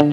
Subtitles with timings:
[0.00, 0.04] A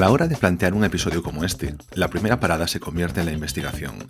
[0.00, 3.32] la hora de plantear un episodio como este, la primera parada se convierte en la
[3.32, 4.08] investigación.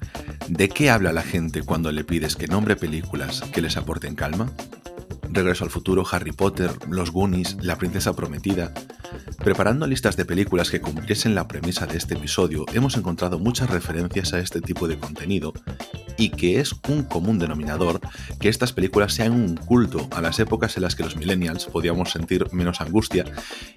[0.48, 4.50] ¿De qué habla la gente cuando le pides que nombre películas que les aporten calma?
[5.30, 8.72] Regreso al futuro, Harry Potter, Los Goonies, La Princesa Prometida.
[9.38, 14.32] Preparando listas de películas que cumpliesen la premisa de este episodio, hemos encontrado muchas referencias
[14.32, 15.52] a este tipo de contenido
[16.16, 18.00] y que es un común denominador
[18.40, 22.10] que estas películas sean un culto a las épocas en las que los millennials podíamos
[22.10, 23.24] sentir menos angustia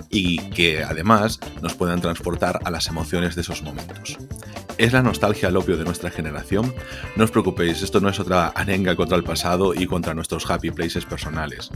[0.09, 4.17] y que además nos puedan transportar a las emociones de esos momentos.
[4.77, 6.73] ¿Es la nostalgia el opio de nuestra generación?
[7.15, 10.71] No os preocupéis, esto no es otra arenga contra el pasado y contra nuestros happy
[10.71, 11.69] places personales,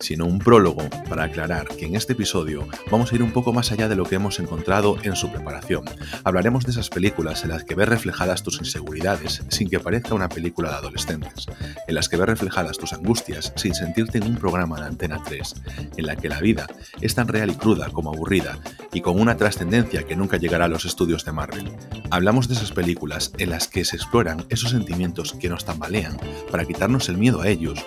[0.00, 3.70] sino un prólogo para aclarar que en este episodio vamos a ir un poco más
[3.70, 5.84] allá de lo que hemos encontrado en su preparación.
[6.24, 10.28] Hablaremos de esas películas en las que ves reflejadas tus inseguridades sin que parezca una
[10.28, 11.46] película de adolescentes,
[11.86, 15.54] en las que ves reflejadas tus angustias sin sentirte en un programa de Antena 3,
[15.96, 16.66] en la que la vida
[17.00, 18.58] es tan real y cruda como aburrida
[18.92, 21.70] y con una trascendencia que nunca llegará a los estudios de Marvel.
[22.10, 26.18] Hablamos de esas películas en las que se exploran esos sentimientos que nos tambalean
[26.50, 27.84] para quitarnos el miedo a ellos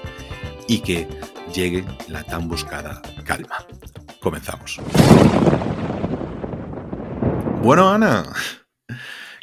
[0.68, 1.08] y que
[1.54, 3.66] llegue la tan buscada calma.
[4.22, 4.80] Comenzamos.
[7.62, 8.26] Bueno, Ana,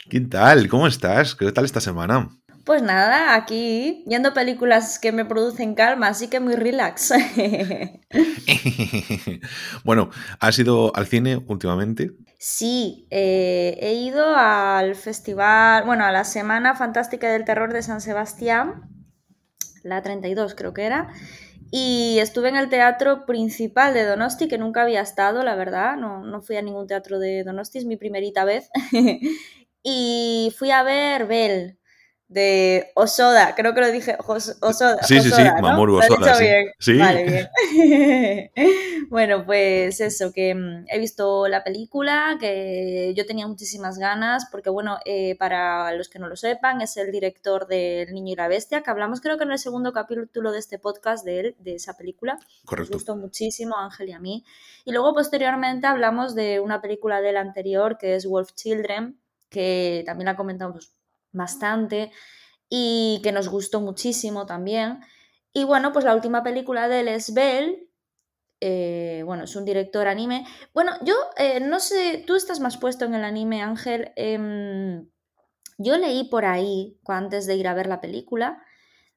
[0.08, 0.68] ¿qué tal?
[0.68, 1.34] ¿Cómo estás?
[1.34, 2.28] ¿Qué tal esta semana?
[2.70, 7.12] Pues nada, aquí viendo películas que me producen calma, así que muy relax.
[9.84, 12.12] bueno, ¿has ido al cine últimamente?
[12.38, 18.00] Sí, eh, he ido al festival, bueno, a la Semana Fantástica del Terror de San
[18.00, 18.88] Sebastián,
[19.82, 21.08] la 32 creo que era,
[21.72, 26.22] y estuve en el teatro principal de Donosti, que nunca había estado, la verdad, no,
[26.22, 28.70] no fui a ningún teatro de Donosti, es mi primerita vez,
[29.82, 31.79] y fui a ver Bell,
[32.30, 35.02] de Osoda, creo que lo dije Osoda.
[35.02, 36.34] Sí, sí, sí, Mamoru Osoda.
[36.36, 36.44] Sí.
[36.44, 36.66] Bien?
[36.78, 36.96] sí.
[36.96, 38.50] Vale, bien.
[39.10, 44.70] bueno, pues eso, que mm, he visto la película, que yo tenía muchísimas ganas, porque
[44.70, 48.36] bueno, eh, para los que no lo sepan, es el director de El Niño y
[48.36, 51.56] la Bestia, que hablamos creo que en el segundo capítulo de este podcast de él,
[51.58, 52.38] de esa película.
[52.64, 52.92] Correcto.
[52.92, 54.44] Nos gustó muchísimo a Ángel y a mí.
[54.84, 60.26] Y luego posteriormente hablamos de una película del anterior, que es Wolf Children, que también
[60.26, 60.92] la comentamos
[61.32, 62.12] bastante
[62.68, 65.00] y que nos gustó muchísimo también.
[65.52, 67.32] Y bueno, pues la última película de él es.
[68.60, 70.46] Eh, bueno, es un director anime.
[70.74, 74.12] Bueno, yo eh, no sé, tú estás más puesto en el anime, Ángel.
[74.16, 75.08] Em,
[75.78, 78.62] yo leí por ahí, antes de ir a ver la película,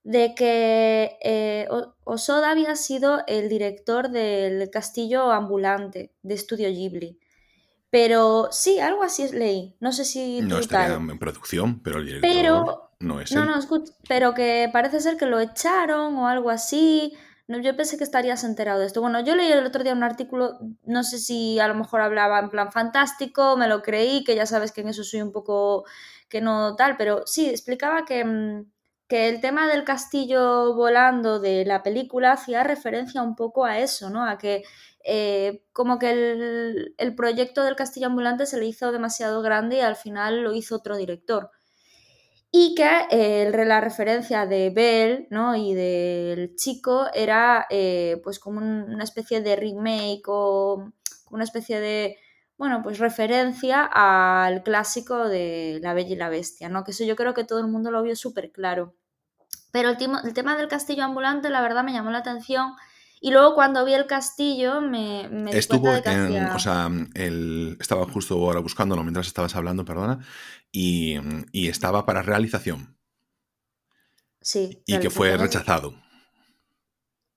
[0.04, 1.68] de que eh,
[2.04, 7.20] Osoda había sido el director del castillo ambulante de Estudio Ghibli.
[7.94, 9.76] Pero sí, algo así leí.
[9.80, 10.42] No sé si.
[10.42, 13.32] No estaría en producción, pero el director no es.
[13.32, 13.54] No, no,
[14.10, 17.14] pero que parece ser que lo echaron o algo así.
[17.48, 19.00] No, yo pensé que estarías enterado de esto.
[19.00, 22.40] Bueno, yo leí el otro día un artículo, no sé si a lo mejor hablaba
[22.40, 25.86] en plan fantástico, me lo creí, que ya sabes que en eso soy un poco
[26.30, 28.72] que no tal, pero sí, explicaba que, mm,
[29.08, 34.10] que el tema del castillo volando de la película hacía referencia un poco a eso,
[34.10, 34.26] ¿no?
[34.26, 34.64] A que
[35.04, 36.12] eh, como que
[36.98, 40.76] el, proyecto del castillo ambulante se le hizo demasiado grande y al final lo hizo
[40.76, 41.52] otro director.
[42.52, 45.56] Y que eh, la referencia de Bell ¿no?
[45.56, 50.92] y del chico era eh, pues como una especie de remake o
[51.32, 52.18] una especie de
[52.56, 56.84] bueno, pues referencia al clásico de La Bella y la Bestia, ¿no?
[56.84, 58.94] Que eso yo creo que todo el mundo lo vio súper claro.
[59.72, 62.74] Pero el, el tema del castillo ambulante, la verdad, me llamó la atención
[63.26, 67.78] y luego cuando vi el castillo me, me Estuvo de que en, o sea, el,
[67.80, 70.20] estaba justo ahora buscándolo mientras estabas hablando, perdona,
[70.74, 71.16] y,
[71.54, 72.98] y estaba para realización.
[74.42, 74.84] Sí.
[74.86, 75.96] Y que fue rechazado.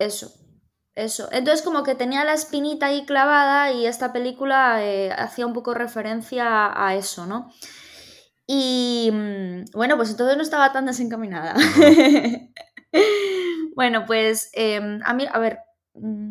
[0.01, 0.35] Eso,
[0.97, 1.29] eso.
[1.31, 5.73] Entonces como que tenía la espinita ahí clavada y esta película eh, hacía un poco
[5.73, 7.53] referencia a eso, ¿no?
[8.45, 11.55] Y mm, bueno, pues entonces no estaba tan desencaminada.
[13.77, 15.61] bueno, pues em, a mí, a ver,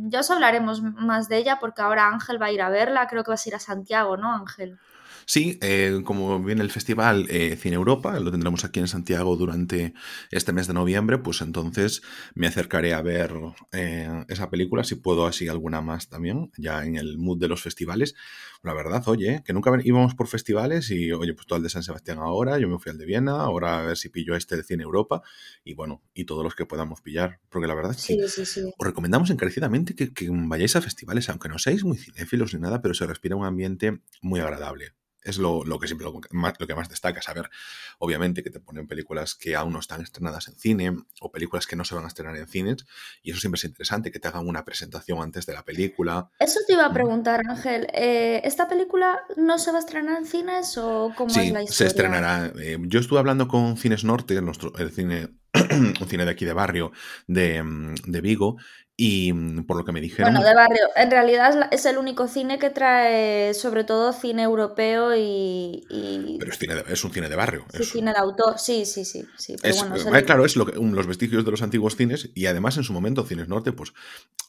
[0.10, 3.24] ya os hablaremos más de ella porque ahora Ángel va a ir a verla, creo
[3.24, 4.80] que vas a ir a Santiago, ¿no, Ángel?
[5.26, 9.94] Sí, eh, como viene el festival eh, Cine Europa, lo tendremos aquí en Santiago durante
[10.30, 12.04] este mes de noviembre, pues entonces
[12.36, 13.34] me acercaré a ver
[13.72, 17.62] eh, esa película, si puedo así alguna más también, ya en el mood de los
[17.62, 18.14] festivales.
[18.62, 21.84] La verdad, oye, que nunca íbamos por festivales y, oye, pues todo el de San
[21.84, 24.64] Sebastián ahora, yo me fui al de Viena, ahora a ver si pillo este de
[24.64, 25.22] Cine Europa
[25.64, 28.86] y bueno, y todos los que podamos pillar, porque la verdad que sí, sí, os
[28.86, 32.82] recomendamos encarecidamente encarecidamente que, que vayáis a festivales, aunque no seáis muy cinéfilos ni nada,
[32.82, 34.94] pero se respira un ambiente muy agradable
[35.26, 37.22] es lo, que siempre lo, más, lo que más destaca.
[37.22, 37.50] Saber,
[37.98, 41.76] obviamente, que te ponen películas que aún no están estrenadas en cine o películas que
[41.76, 42.86] no se van a estrenar en cines.
[43.24, 46.30] Y eso siempre es interesante, que te hagan una presentación antes de la película.
[46.40, 47.88] Eso te iba a preguntar, Ángel.
[47.94, 51.68] Eh, ¿Esta película no se va a estrenar en cines o cómo es la historia?
[51.68, 52.54] Se estrenará.
[52.60, 55.30] Eh, yo estuve hablando con Cines Norte, el, nuestro, el cine
[56.02, 56.92] un cine de aquí de barrio
[57.28, 57.64] de,
[58.06, 58.58] de Vigo,
[58.98, 60.32] y mm, por lo que me dijeron.
[60.34, 60.88] Bueno, de barrio.
[60.96, 66.38] En realidad es el único cine que trae, sobre todo, cine europeo y.
[66.40, 67.66] Pero es, cine es, un cine de barrio.
[67.74, 68.58] Sí, cine de autor.
[68.58, 69.26] Sí, sí, sí.
[69.38, 69.56] sí.
[69.64, 72.84] es, eh, Claro, es lo que, los vestigios de los antiguos cines y además en
[72.84, 73.94] su momento, Cines Norte, pues,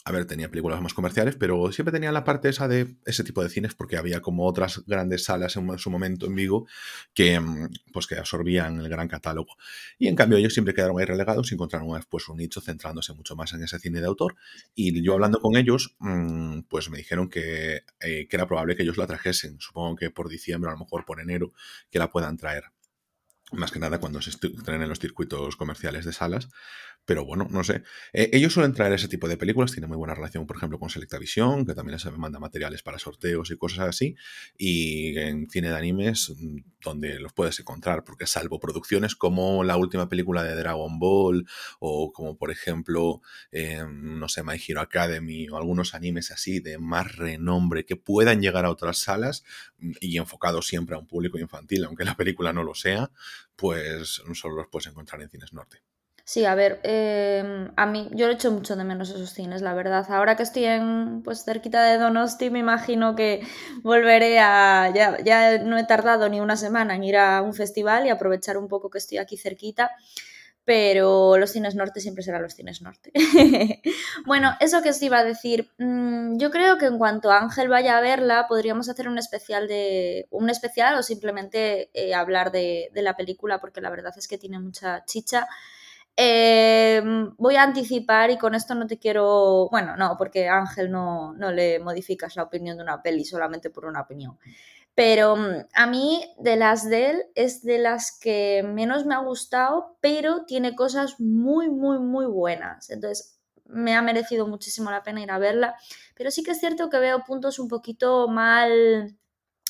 [0.04, 3.42] a ver, tenía películas más comerciales, pero siempre tenía la parte esa de ese tipo
[3.42, 6.66] de cines porque había como otras grandes salas en su momento en Vigo
[7.14, 9.56] que, mm, pues, que absorbían el gran catálogo.
[9.98, 13.34] Y en cambio, ellos siempre quedaron ahí relegados y encontraron después un nicho centrándose mucho
[13.34, 14.35] más en ese cine de autor
[14.74, 18.82] y yo hablando con ellos, mm, pues me dijeron que, eh, que era probable que
[18.82, 19.60] ellos la trajesen.
[19.60, 21.52] Supongo que por diciembre, a lo mejor por enero,
[21.90, 22.64] que la puedan traer.
[23.52, 26.48] Más que nada cuando se en los circuitos comerciales de salas.
[27.06, 27.84] Pero bueno, no sé.
[28.12, 30.90] Eh, ellos suelen traer ese tipo de películas, tienen muy buena relación, por ejemplo, con
[30.90, 34.16] Selectavisión, que también les manda materiales para sorteos y cosas así.
[34.58, 39.76] Y en cine de animes, mm, donde los puedes encontrar, porque salvo producciones como la
[39.76, 41.46] última película de Dragon Ball,
[41.78, 46.78] o como por ejemplo, em, no sé, My Hero Academy, o algunos animes así de
[46.78, 49.44] más renombre que puedan llegar a otras salas
[49.78, 53.10] mm, y enfocados siempre a un público infantil, aunque la película no lo sea,
[53.54, 55.82] pues solo los puedes encontrar en Cines Norte.
[56.28, 59.74] Sí, a ver, em, a mí yo he hecho mucho de menos esos cines, la
[59.74, 60.04] verdad.
[60.08, 63.46] Ahora que estoy en, pues cerquita de Donosti, me imagino que
[63.84, 68.06] volveré a, ya, ya no he tardado ni una semana en ir a un festival
[68.06, 69.92] y aprovechar un poco que estoy aquí cerquita
[70.64, 73.12] pero los cines norte siempre serán los cines norte.
[74.26, 77.96] bueno, eso que os iba a decir, mm, yo creo que en cuanto Ángel vaya
[77.96, 83.02] a verla, podríamos hacer un especial de un especial o simplemente eh, hablar de, de,
[83.02, 85.46] la película, porque la verdad es que tiene mucha chicha.
[86.16, 87.02] Eh,
[87.36, 91.52] voy a anticipar y con esto no te quiero, bueno, no, porque Ángel no, no
[91.52, 94.38] le modificas la opinión de una peli solamente por una opinión.
[94.94, 99.18] Pero mm, a mí de las de él es de las que menos me ha
[99.18, 102.88] gustado, pero tiene cosas muy, muy, muy buenas.
[102.90, 105.76] Entonces me ha merecido muchísimo la pena ir a verla.
[106.14, 109.14] Pero sí que es cierto que veo puntos un poquito mal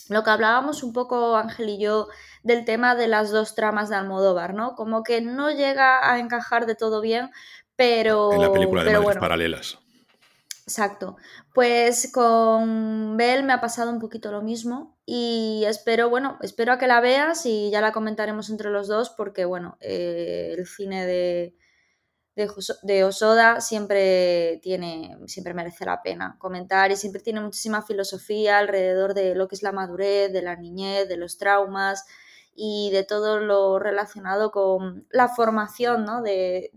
[0.09, 2.09] lo que hablábamos un poco Ángel y yo
[2.43, 4.75] del tema de las dos tramas de Almodóvar, ¿no?
[4.75, 7.31] Como que no llega a encajar de todo bien,
[7.75, 8.33] pero...
[8.33, 9.79] En la película de Paralelas.
[10.67, 11.17] Exacto.
[11.55, 16.79] Pues con Bell me ha pasado un poquito lo mismo y espero, bueno, espero a
[16.79, 21.07] que la veas y ya la comentaremos entre los dos porque, bueno, eh, el cine
[21.07, 21.55] de,
[22.37, 29.15] de, Osoda siempre tiene, siempre merece la pena comentar y siempre tiene muchísima filosofía alrededor
[29.15, 32.05] de lo que es la madurez, de la niñez, de los traumas
[32.55, 36.23] y de todo lo relacionado con la formación ¿no?
[36.23, 36.71] de,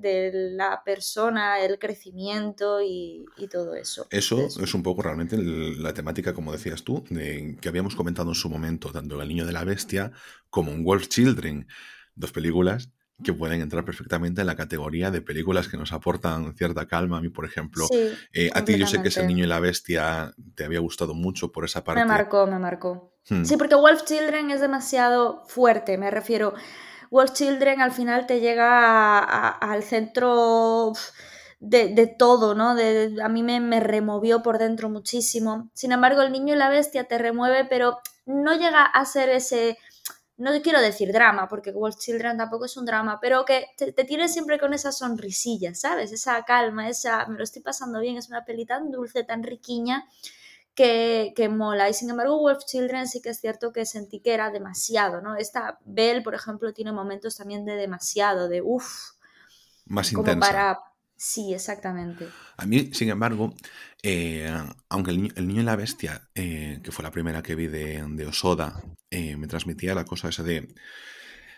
[0.56, 4.08] la persona, el crecimiento y, todo eso.
[4.12, 8.36] Eso es un poco realmente la temática, como decías tú, de, que habíamos comentado en
[8.36, 10.12] su momento, tanto El Niño de la Bestia
[10.50, 11.68] como en Wolf Children,
[12.16, 12.90] dos películas
[13.24, 17.18] que pueden entrar perfectamente en la categoría de películas que nos aportan cierta calma.
[17.18, 17.88] A mí, por ejemplo,
[18.34, 21.14] eh, a ti yo sé que es El Niño y la Bestia te había gustado
[21.14, 22.00] mucho por esa parte.
[22.00, 23.14] Me marcó, me marcó.
[23.30, 23.44] Hmm.
[23.44, 26.54] Sí, porque Wolf Children es demasiado fuerte, me refiero.
[27.12, 30.94] Wolf Children al final te llega al centro
[31.60, 32.76] de, todo, ¿no?
[32.76, 35.70] De, a mí me, me removió por dentro muchísimo.
[35.74, 39.78] Sin embargo, El Niño y la Bestia te remueve, pero no llega a ser ese
[40.40, 44.30] no quiero decir drama, porque Wolf Children tampoco es un drama, pero que te, tiene
[44.30, 46.14] siempre con esa sonrisilla, ¿sabes?
[46.14, 50.06] Esa calma, esa, me lo estoy pasando bien, es una peli tan dulce, tan riquiña,
[50.74, 51.90] que, que, mola.
[51.90, 55.36] Y sin embargo, Wolf Children sí que es cierto que sentí que era demasiado, ¿no?
[55.36, 59.12] Esta Belle, por ejemplo, tiene momentos también de demasiado, de uff.
[59.86, 60.80] Más como Para...
[61.22, 62.30] Sí, exactamente.
[62.56, 63.54] A mí, sin embargo,
[64.02, 64.50] eh,
[64.88, 68.82] aunque el, Niño y la Bestia, eh, que fue la primera que vi de, Osoda,
[69.12, 70.74] eh, me transmitía la cosa esa de...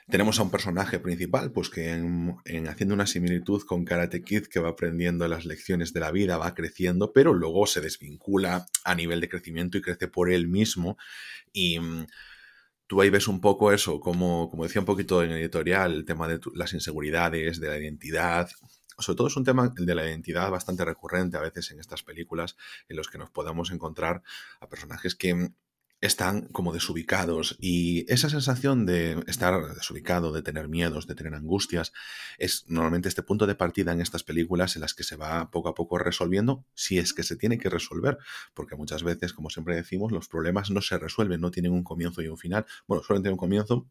[0.09, 4.59] Tenemos a un personaje principal, pues que en, haciendo una similitud con Karate Kid, que
[4.59, 9.21] va aprendiendo las lecciones de la vida, va creciendo, pero luego se desvincula a nivel
[9.21, 10.97] de crecimiento y crece por él mismo.
[11.53, 12.07] Y mm,
[12.87, 16.05] tú ahí ves un poco eso, como, como decía un poquito en el editorial, el
[16.05, 18.49] tema de las inseguridades, de la identidad,
[18.97, 22.55] sobre todo es un tema de la identidad bastante recurrente a veces en estas películas
[22.89, 24.23] en los que nos podamos encontrar
[24.59, 25.51] a personajes que
[26.01, 31.93] están como desubicados y esa sensación de estar desubicado, de tener miedos, de tener angustias,
[32.39, 35.69] es normalmente este punto de partida en estas películas en las que se va poco
[35.69, 38.17] a poco resolviendo, si es que se tiene que resolver,
[38.55, 42.23] porque muchas veces, como siempre decimos, los problemas no se resuelven, no tienen un comienzo
[42.23, 43.87] y un final, bueno, suelen tener un comienzo,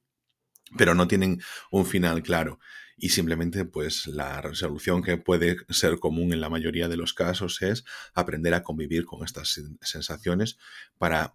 [0.76, 2.58] pero no tienen un final claro.
[2.96, 7.62] Y simplemente, pues, la resolución que puede ser común en la mayoría de los casos
[7.62, 7.84] es
[8.14, 10.58] aprender a convivir con estas sensaciones
[10.98, 11.34] para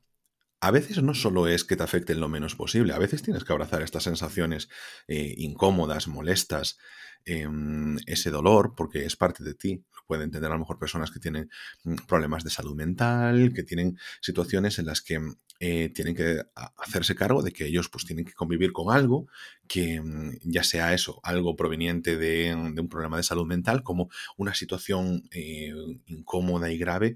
[0.62, 3.54] a veces no solo es que te afecten lo menos posible, a veces tienes que
[3.54, 4.70] abrazar estas sensaciones
[5.08, 6.78] eh, incómodas, molestas,
[7.26, 9.84] em, ese dolor, porque es parte de ti.
[10.06, 11.50] Lo pueden entender a lo mejor personas que tienen
[11.84, 15.20] mm, problemas de salud mental, que tienen situaciones en las que
[15.60, 16.42] eh, tienen que
[16.78, 19.28] hacerse cargo de que ellos pues tienen que convivir con algo
[19.68, 24.54] que mm, ya sea eso, algo proveniente de, un problema de salud mental, como una
[24.54, 25.74] situación eh,
[26.08, 27.16] incómoda y grave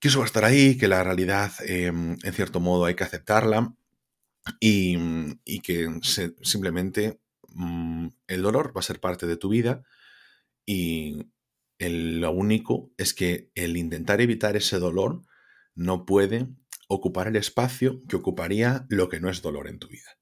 [0.00, 3.04] que eso va a estar ahí, que la realidad em, en cierto modo hay que
[3.04, 3.74] aceptarla
[4.58, 4.96] y,
[5.60, 6.00] que
[6.42, 9.82] simplemente mm, el dolor va a ser parte de tu vida
[10.66, 11.09] y
[12.30, 15.22] lo único es que el intentar evitar ese dolor
[15.74, 16.48] no puede
[16.88, 20.16] ocupar el espacio que ocuparía lo que no es dolor en tu vida.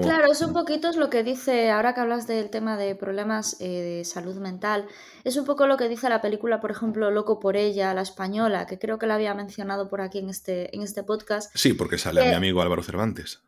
[0.00, 3.66] Claro, es un poquito lo que dice, ahora que hablas del tema de problemas eh,
[3.66, 4.86] de salud mental,
[5.24, 8.66] es un poco lo que dice la película, por ejemplo, Loco por ella, la española,
[8.66, 11.50] que creo que la había mencionado por aquí en este, en este podcast.
[11.56, 13.40] Sí, porque sale a mi amigo Álvaro Cervantes.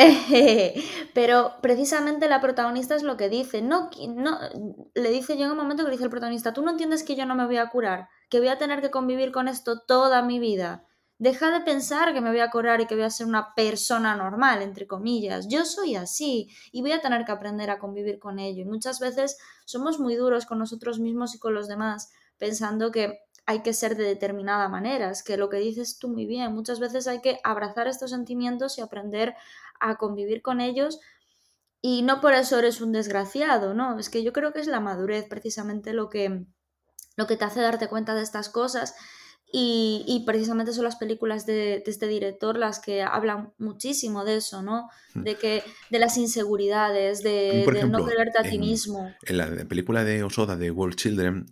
[1.14, 3.62] Pero precisamente la protagonista es lo que dice.
[3.62, 4.38] No, no,
[4.94, 7.34] le dice, llega un momento que dice el protagonista, tú no entiendes que yo no
[7.34, 10.86] me voy a curar, que voy a tener que convivir con esto toda mi vida.
[11.18, 14.16] Deja de pensar que me voy a curar y que voy a ser una persona
[14.16, 15.48] normal, entre comillas.
[15.48, 18.62] Yo soy así y voy a tener que aprender a convivir con ello.
[18.62, 23.18] Y muchas veces somos muy duros con nosotros mismos y con los demás, pensando que
[23.44, 25.10] hay que ser de determinada manera.
[25.10, 28.78] Es que lo que dices tú muy bien, muchas veces hay que abrazar estos sentimientos
[28.78, 29.34] y aprender
[29.80, 31.00] a convivir con ellos.
[31.82, 33.98] Y no por eso eres un desgraciado, ¿no?
[33.98, 36.44] Es que yo creo que es la madurez precisamente lo que,
[37.16, 38.94] lo que te hace darte cuenta de estas cosas
[39.52, 44.88] y, precisamente son las películas de, este director las que hablan muchísimo de eso, ¿no?
[45.14, 45.24] Hmm.
[45.24, 49.12] De que de las inseguridades, de, no creerte a ti mismo.
[49.24, 51.46] En la película de Osoda de World Children,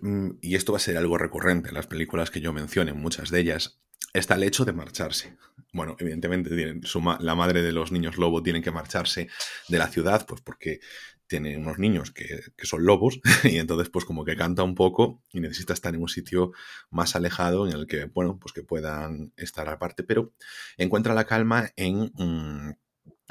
[0.00, 3.30] mm, y esto va a ser algo recurrente en las películas que yo mencione, muchas
[3.30, 3.80] de ellas,
[4.12, 5.36] está el hecho de marcharse.
[5.72, 6.50] Bueno, evidentemente
[7.20, 9.28] la madre de los niños lobo tiene que marcharse
[9.68, 10.80] de la ciudad, pues porque
[11.26, 15.40] tiene unos niños que, son lobos y entonces pues como que canta un poco y
[15.40, 16.52] necesita estar en un sitio
[16.90, 20.34] más alejado en el que, bueno, pues que puedan estar aparte, pero
[20.76, 22.12] encuentra la calma en...
[22.14, 22.72] Mm,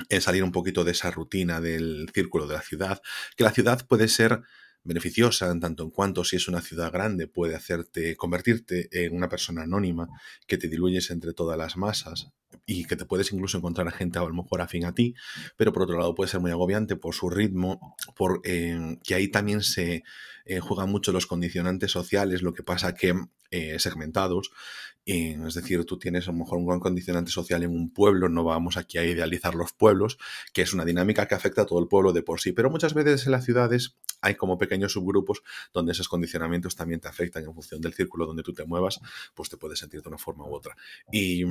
[0.10, 3.02] en salir un poquito de esa rutina del círculo de la ciudad,
[3.38, 4.42] que la ciudad puede ser
[4.84, 9.30] beneficiosa en tanto en cuanto si es una ciudad grande puede hacerte convertirte en una
[9.30, 10.08] persona anónima
[10.48, 12.32] que te diluyes entre todas las masas
[12.66, 15.16] y que te puedes incluso encontrar a gente a lo mejor afín a ti,
[15.58, 19.28] pero por otro lado puede ser muy agobiante por su ritmo, por eh, que ahí
[19.28, 20.04] también se
[20.46, 23.14] eh, juegan mucho los condicionantes sociales, lo que pasa que
[23.52, 24.52] eh, segmentados,
[25.06, 28.44] es decir, tú tienes a lo mejor un gran condicionante social en un pueblo, no
[28.44, 30.18] vamos aquí a idealizar los pueblos,
[30.54, 32.94] que es una dinámica que afecta a todo el pueblo de por sí, pero muchas
[32.94, 35.42] veces en las ciudades hay como pequeños subgrupos
[35.74, 39.00] donde esos condicionamientos también te afectan en función del círculo donde tú te muevas,
[39.34, 40.76] pues te puedes sentir de una forma u otra.
[41.12, 41.44] Y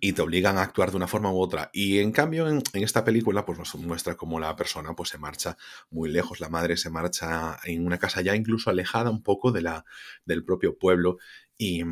[0.00, 1.70] y te obligan a actuar de una forma u otra.
[1.72, 5.56] Y en cambio, en, esta película, pues nos muestra cómo la persona pues, se marcha
[5.90, 6.40] muy lejos.
[6.40, 9.84] La madre se marcha en una casa ya incluso alejada un poco de la,
[10.24, 11.18] del propio pueblo.
[11.60, 11.82] Y,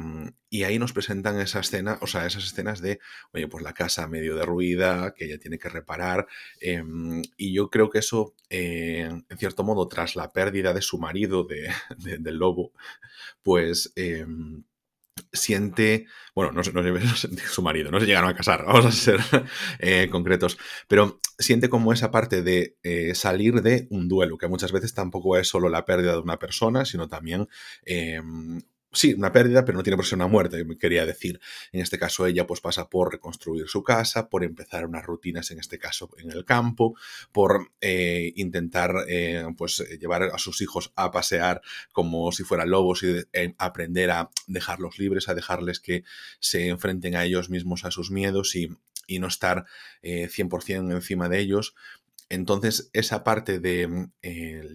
[0.64, 3.00] ahí nos presentan esa escena, o sea, esas escenas de,
[3.32, 6.26] oye, pues la casa medio derruida, que ella tiene que reparar.
[6.60, 10.98] Em, y yo creo que eso, eh, en cierto modo, tras la pérdida de su
[10.98, 11.68] marido, de,
[12.20, 12.72] del lobo,
[13.42, 14.64] pues em,
[15.32, 17.00] siente, bueno, no, no,
[17.50, 19.20] su marido, no se llegaron a casar, vamos a ser
[19.80, 20.58] eh, concretos,
[20.88, 25.36] pero siente como esa parte de eh, salir de un duelo, que muchas veces tampoco
[25.36, 27.48] es solo la pérdida de una persona, sino también
[28.92, 31.40] sí, una pérdida, pero no tiene por ser una muerte, quería decir.
[31.72, 35.58] En este caso, ella pues pasa por reconstruir su casa, por empezar unas rutinas, en
[35.58, 36.96] este caso en el campo,
[37.32, 41.60] por eh, intentar eh, pues llevar a sus hijos a pasear
[41.92, 46.04] como si fueran lobos y eh, aprender a dejarlos libres, a dejarles que
[46.40, 48.70] se enfrenten a ellos mismos, a sus miedos y,
[49.20, 49.66] no estar
[50.02, 51.76] 100% encima de ellos.
[52.28, 54.08] Entonces, esa parte de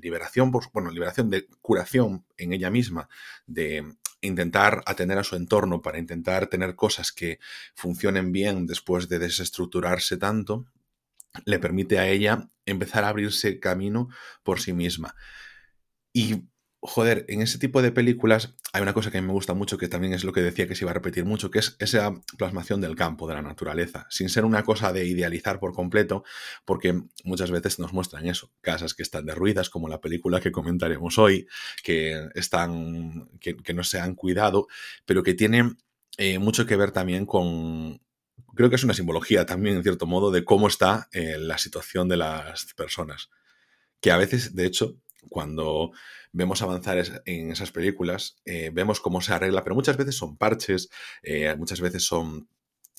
[0.01, 3.09] liberación, bueno, liberación de curación en ella misma,
[3.45, 7.39] de intentar atender a su entorno, para intentar tener cosas que
[7.75, 10.65] funcionen bien después de desestructurarse tanto,
[11.45, 14.09] le permite a ella empezar a abrirse camino
[14.43, 15.15] por sí misma.
[16.13, 16.49] Y
[16.83, 19.77] joder, en ese tipo de películas hay una cosa que a mí me gusta mucho,
[19.77, 22.13] que también es lo que decía que se iba a repetir mucho, que es esa
[22.37, 26.23] plasmación del campo, de la naturaleza, sin ser una cosa de idealizar por completo,
[26.65, 31.19] porque muchas veces nos muestran eso, casas que están derruidas, como la película que comentaremos
[31.19, 31.47] hoy,
[31.83, 34.67] que están, que, no se han cuidado,
[35.05, 35.77] pero que tienen
[36.17, 38.01] eh, mucho que ver también con,
[38.55, 42.09] creo que es una simbología también, en cierto modo, de cómo está eh, la situación
[42.09, 43.29] de las personas.
[43.99, 44.97] Que a veces, de hecho,
[45.29, 45.91] cuando
[46.33, 50.89] vemos avanzar en esas películas, eh, vemos cómo se arregla, pero muchas veces son parches,
[51.23, 52.47] eh, muchas veces son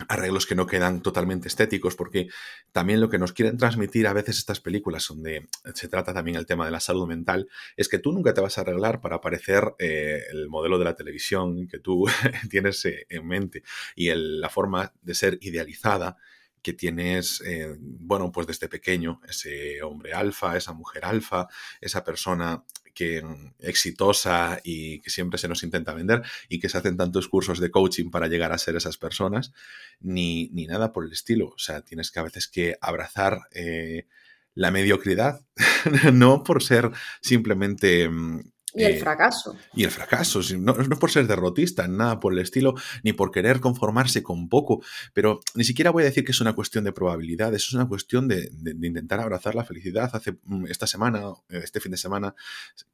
[0.09, 2.29] arreglos que no quedan totalmente estéticos, porque
[2.73, 6.47] también lo que nos quieren transmitir a veces estas películas, donde se trata también el
[6.47, 9.75] tema de la salud mental, es que tú nunca te vas a arreglar para parecer
[9.79, 12.07] eh, el modelo de la televisión que tú
[12.51, 13.63] tienes en mente
[13.95, 16.17] y la forma de ser idealizada
[16.63, 17.43] que tienes,
[17.81, 21.49] bueno, pues desde pequeño, ese hombre alfa, esa mujer alfa,
[21.81, 26.79] esa persona que mm, exitosa y que siempre se nos intenta vender y que se
[26.79, 29.53] hacen tantos cursos de coaching para llegar a ser esas personas,
[30.01, 31.49] ni, ni nada por el estilo.
[31.49, 34.07] O sea, tienes que a veces que abrazar eh,
[34.55, 35.41] la mediocridad,
[36.13, 38.41] no por ser simplemente mm,
[38.75, 39.57] y el eh, fracaso.
[39.75, 40.41] Y el fracaso.
[40.59, 44.83] No, no por ser derrotista, nada por el estilo, ni por querer conformarse con poco.
[45.13, 48.29] Pero ni siquiera voy a decir que es una cuestión de probabilidades, es una cuestión
[48.29, 50.11] de, de intentar abrazar la felicidad.
[50.13, 52.35] Hace mm, esta semana, eh, este fin de semana,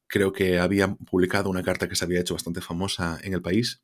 [0.06, 3.82] creo que había publicado una carta que se había hecho bastante famosa en el país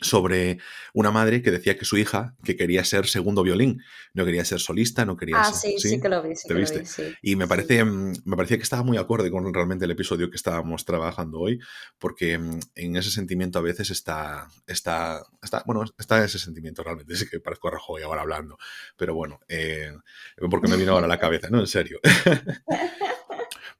[0.00, 0.58] sobre
[0.94, 3.82] una madre que decía que su hija, que quería ser segundo violín,
[4.14, 5.78] no quería ser solista, no quería ah, ser...
[5.78, 6.84] sí, sí, que lo vi, sí viste?
[7.22, 10.36] y me, parece, mm, me parecía que estaba muy acorde con realmente el episodio que
[10.36, 11.60] estábamos trabajando hoy,
[11.98, 17.14] porque mm, en ese sentimiento a veces está, está, está bueno, está ese sentimiento realmente,
[17.16, 18.58] sí que parezco a Rajoy ahora hablando,
[18.96, 19.92] pero bueno, eh,
[20.50, 22.00] porque me vino ahora a la cabeza, no, en serio.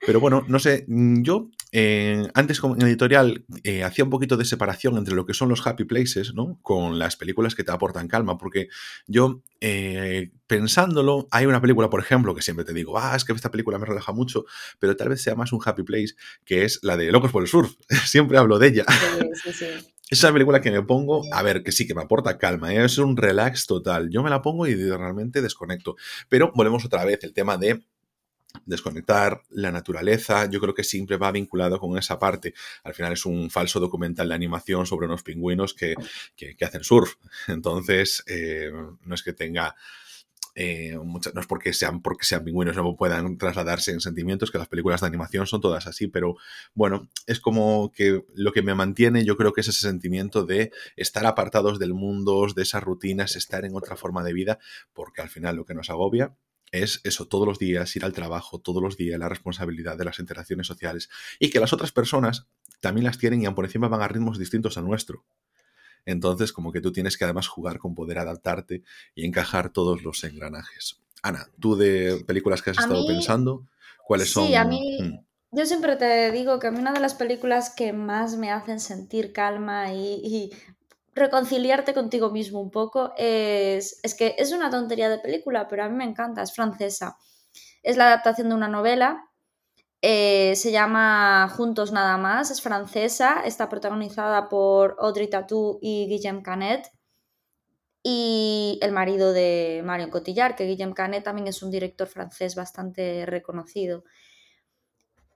[0.07, 4.45] Pero bueno, no sé, mm, yo eh, antes en editorial eh, hacía un poquito de
[4.45, 6.59] separación entre lo que son los happy places, ¿no?
[6.63, 8.69] Con las películas que te aportan calma, porque
[9.09, 13.33] yo, eh, pensándolo, hay una película, por ejemplo, que siempre te digo, ah, es que
[13.33, 14.47] esta película me relaja mucho,
[14.79, 17.49] pero tal vez sea más un happy place, que es la de Locos por el
[17.49, 17.73] Surf.
[18.07, 18.85] siempre hablo de ella.
[18.89, 19.67] Sí, sí, sí.
[20.09, 22.97] Es una película que me pongo, a ver, que sí, que me aporta calma, es
[22.99, 24.09] un relax total.
[24.09, 25.97] Yo me la pongo y realmente desconecto.
[26.29, 27.83] Pero volvemos otra vez, el tema de
[28.65, 32.54] desconectar, la naturaleza, yo creo que siempre va vinculado con esa parte.
[32.85, 35.95] Al final es un falso documental de animación sobre unos pingüinos que,
[36.61, 37.15] hacen surf.
[37.49, 38.71] Entonces, eh,
[39.04, 39.75] no es que tenga...
[40.59, 44.69] Eh, no es porque sean, porque sean pingüinos, no puedan trasladarse en sentimientos, que las
[44.69, 46.37] películas de animación son todas así, pero
[46.73, 50.73] bueno, es como que lo que me mantiene yo creo que es ese sentimiento de
[50.97, 54.59] estar apartados del mundo, de esas rutinas, estar en otra forma de vida,
[54.95, 56.35] porque al final lo que nos agobia
[56.73, 60.19] es eso, todos los días ir al trabajo, todos los días la responsabilidad de las
[60.19, 62.47] interacciones sociales y que las otras personas
[62.81, 65.25] también las tienen y aún por encima van a ritmos distintos al nuestro.
[66.05, 68.83] Entonces, como que tú tienes que además jugar con poder adaptarte
[69.15, 71.00] y encajar todos los engranajes.
[71.23, 73.67] Ana, tú de películas que has estado pensando,
[74.07, 74.47] ¿cuáles son?
[74.47, 75.57] Sí, a mí, mm.
[75.57, 78.79] yo siempre te digo que a mí una de las películas que más me hacen
[78.79, 80.52] sentir calma y
[81.17, 83.13] reconciliarte contigo mismo un poco.
[83.17, 87.17] Es, es que es una tontería de película, pero a mí me encanta, es francesa.
[87.83, 89.25] Es la adaptación de una novela.
[90.02, 96.43] Eh, se llama Juntos Nada Más, es francesa, está protagonizada por Audrey Tatou y Guillaume
[96.43, 96.91] Canet
[98.02, 103.26] y el marido de Marion Cotillard, que Guillaume Canet también es un director francés bastante
[103.26, 104.05] reconocido.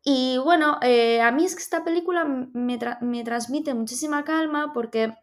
[0.05, 5.15] Y bueno, eh, a mí es que esta película me, me transmite muchísima calma porque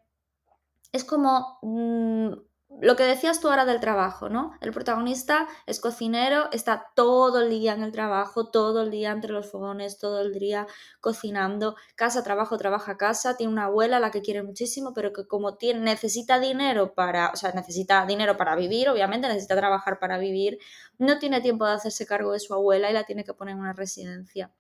[0.98, 2.34] es como mm,
[2.82, 4.52] lo que decías tú ahora del trabajo, ¿no?
[4.62, 9.32] El protagonista es cocinero, está todo el día en el trabajo, todo el día entre
[9.32, 10.68] los fogones, todo el día
[11.00, 15.26] cocinando, casa, trabajo, trabaja, casa, tiene una abuela a la que quiere muchísimo, pero que
[15.28, 20.18] como tiene, necesita dinero para, o sea, necesita dinero para vivir, obviamente, necesita trabajar para
[20.18, 20.60] vivir,
[21.00, 23.62] no tiene tiempo de hacerse cargo de su abuela y la tiene que poner en
[23.62, 24.52] una residencia.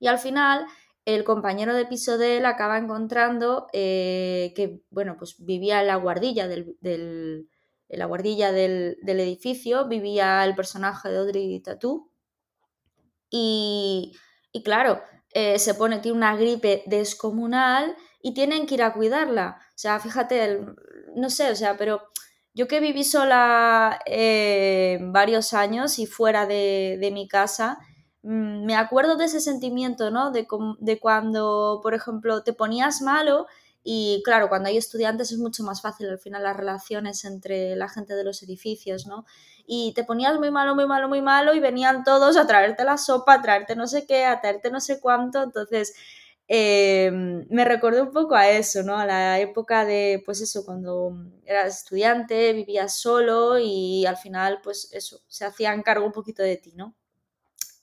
[0.00, 0.66] Y al final
[1.04, 5.96] el compañero de piso de él acaba encontrando eh, que, bueno, pues vivía en la
[5.96, 7.48] guardilla del,
[7.88, 12.08] la guardilla del, edificio, vivía el personaje de Audrey Tattoo.
[13.30, 14.12] Y,
[14.52, 19.58] y claro, eh, se pone, tiene una gripe descomunal y tienen que ir a cuidarla.
[19.68, 20.60] O sea, fíjate,
[21.16, 22.02] no sé, o sea, pero
[22.54, 27.78] yo que viví sola eh, varios años y fuera de, de mi casa,
[28.22, 30.30] me acuerdo de ese sentimiento, ¿no?
[30.30, 30.46] De,
[30.78, 33.46] de, cuando, por ejemplo, te ponías malo
[33.84, 37.88] y claro, cuando hay estudiantes es mucho más fácil al final las relaciones entre la
[37.88, 39.24] gente de los edificios, ¿no?
[39.66, 42.96] Y te ponías muy malo, muy malo, muy malo y venían todos a traerte la
[42.98, 45.94] sopa, a traerte no sé qué, a traerte no sé cuánto, entonces
[46.48, 48.98] Em, me recordó un poco a eso, ¿no?
[48.98, 54.90] A la época de, pues eso, cuando eras estudiante, vivías solo y al final, pues
[54.92, 56.94] eso, se hacían cargo un poquito de ti, ¿no?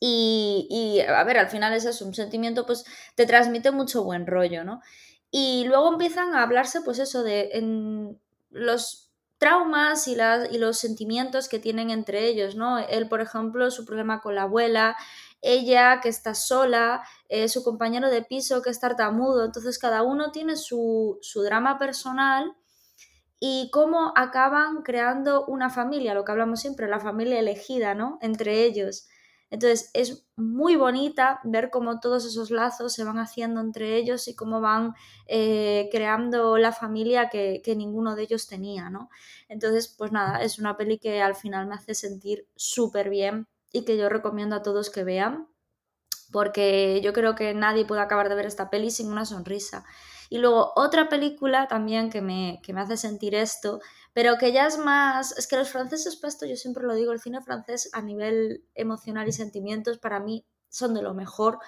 [0.01, 2.85] Y, a ver, al final es un sentimiento pues
[3.15, 4.81] te transmite mucho buen rollo, ¿no?
[5.31, 8.15] Y luego empiezan a hablarse pues eso de
[8.49, 10.17] los traumas y,
[10.51, 12.79] y los sentimientos que tienen entre ellos, ¿no?
[12.79, 14.95] Él, por ejemplo, su problema con la abuela,
[15.41, 20.31] ella que está sola, eh, su compañero de piso que está tartamudo, entonces cada uno
[20.31, 22.55] tiene su, su drama personal
[23.39, 28.17] y cómo acaban creando una familia, lo que hablamos siempre, la familia elegida, ¿no?
[28.21, 29.07] Entre ellos.
[29.51, 34.35] Entonces es muy bonita ver cómo todos esos lazos se van haciendo entre ellos y
[34.35, 34.93] cómo van
[35.27, 39.09] eh, creando la familia que, que, ninguno de ellos tenía, ¿no?
[39.47, 43.85] Entonces, pues nada, es una peli que al final me hace sentir súper bien y
[43.85, 45.47] que yo recomiendo a todos que vean
[46.31, 49.83] porque yo creo que nadie puede acabar de ver esta peli sin una sonrisa.
[50.29, 53.79] Y luego otra película también que me, que me hace sentir esto
[54.13, 57.11] pero que ya es más, es que los franceses, para esto yo siempre lo digo,
[57.11, 61.59] el cine francés a nivel emocional y sentimientos para mí son de lo mejor.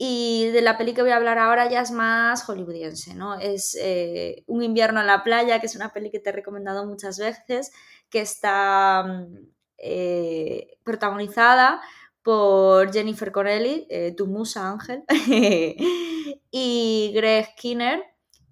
[0.00, 3.34] Y de la peli que voy a hablar ahora ya es más hollywoodiense, ¿no?
[3.34, 6.86] Es eh, Un invierno en la playa, que es una peli que te he recomendado
[6.86, 7.72] muchas veces,
[8.08, 11.80] que está mm, eh, protagonizada
[12.22, 15.02] por Jennifer Connelly, eh, tu musa Ángel,
[16.50, 18.04] y Greg Kinner,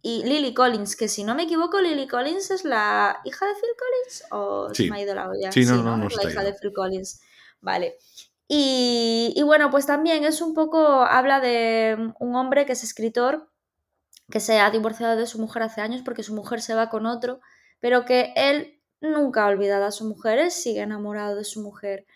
[0.09, 3.71] y Lily Collins, que si no me equivoco, Lily Collins es la hija de Phil
[3.77, 5.51] Collins o se me ha ido la olla.
[5.51, 7.21] Sí, no, no, no, es la hija de Phil Collins.
[7.61, 7.97] Vale.
[8.47, 13.51] Y, y, bueno, pues también es un poco, habla de un hombre que es escritor,
[14.31, 17.05] que se ha divorciado de su mujer hace años porque su mujer se va con
[17.05, 17.41] otro,
[17.81, 22.07] pero que él nunca ha olvidado a su mujer, él sigue enamorado de su mujer.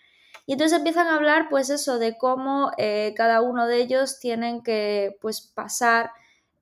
[0.45, 4.63] Y entonces empiezan a hablar, pues eso, de cómo eh, cada uno de ellos tienen
[4.63, 6.11] que, pues, pasar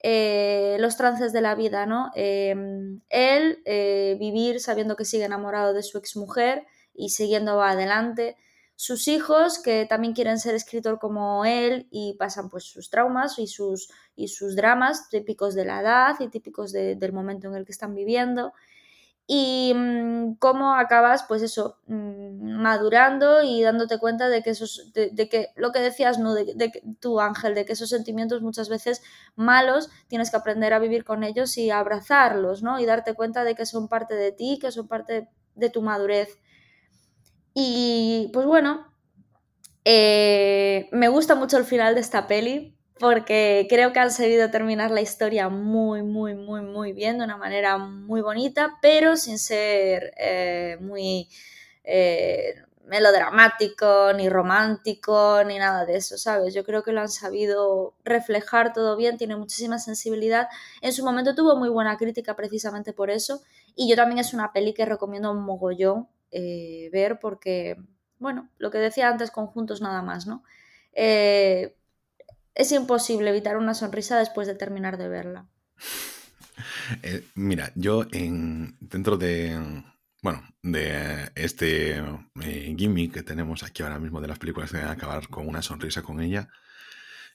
[0.02, 2.12] eh, los trances de la vida, ¿no?
[2.16, 8.38] Em, él eh, vivir sabiendo que sigue enamorado de su exmujer y siguiendo adelante.
[8.76, 13.48] Sus hijos, que también quieren ser escritor como él y pasan pues sus traumas y
[13.48, 17.74] sus, y sus dramas típicos de la edad y típicos del momento en el que
[17.74, 18.54] están viviendo
[19.32, 25.30] y mm, cómo acabas, pues eso, mm, madurando y dándote cuenta de que esos, de,
[25.30, 26.34] que lo que decías, ¿no?
[26.34, 29.04] De, de, tu ángel, de que esos sentimientos muchas veces
[29.36, 32.80] malos tienes que aprender a vivir con ellos y abrazarlos, ¿no?
[32.80, 36.40] Y darte cuenta de que son parte de ti, que son parte de tu madurez.
[37.54, 38.92] Y pues bueno,
[39.86, 44.92] eh, me gusta mucho el final de esta peli porque creo que han sabido terminar
[44.92, 50.14] la historia muy, muy, muy, muy bien, de una manera muy bonita, pero sin ser
[50.18, 51.30] eh, muy
[51.84, 56.54] eh, melodramático, ni romántico, ni nada de eso, ¿sabes?
[56.54, 60.48] Yo creo que lo han sabido reflejar todo bien, tiene muchísima sensibilidad.
[60.82, 63.42] En su momento tuvo muy buena crítica precisamente por eso,
[63.76, 67.78] y yo también es una peli que recomiendo un mogollón eh, ver porque,
[68.18, 70.44] bueno, lo que decía antes, conjuntos nada más, ¿no?
[72.56, 75.48] Es imposible evitar una sonrisa después de terminar de verla.
[77.04, 79.84] Eh, mira, yo en, dentro de,
[80.22, 85.30] bueno, de este eh, gimmick que tenemos aquí ahora mismo de las películas de acabar
[85.30, 86.50] con una sonrisa con ella,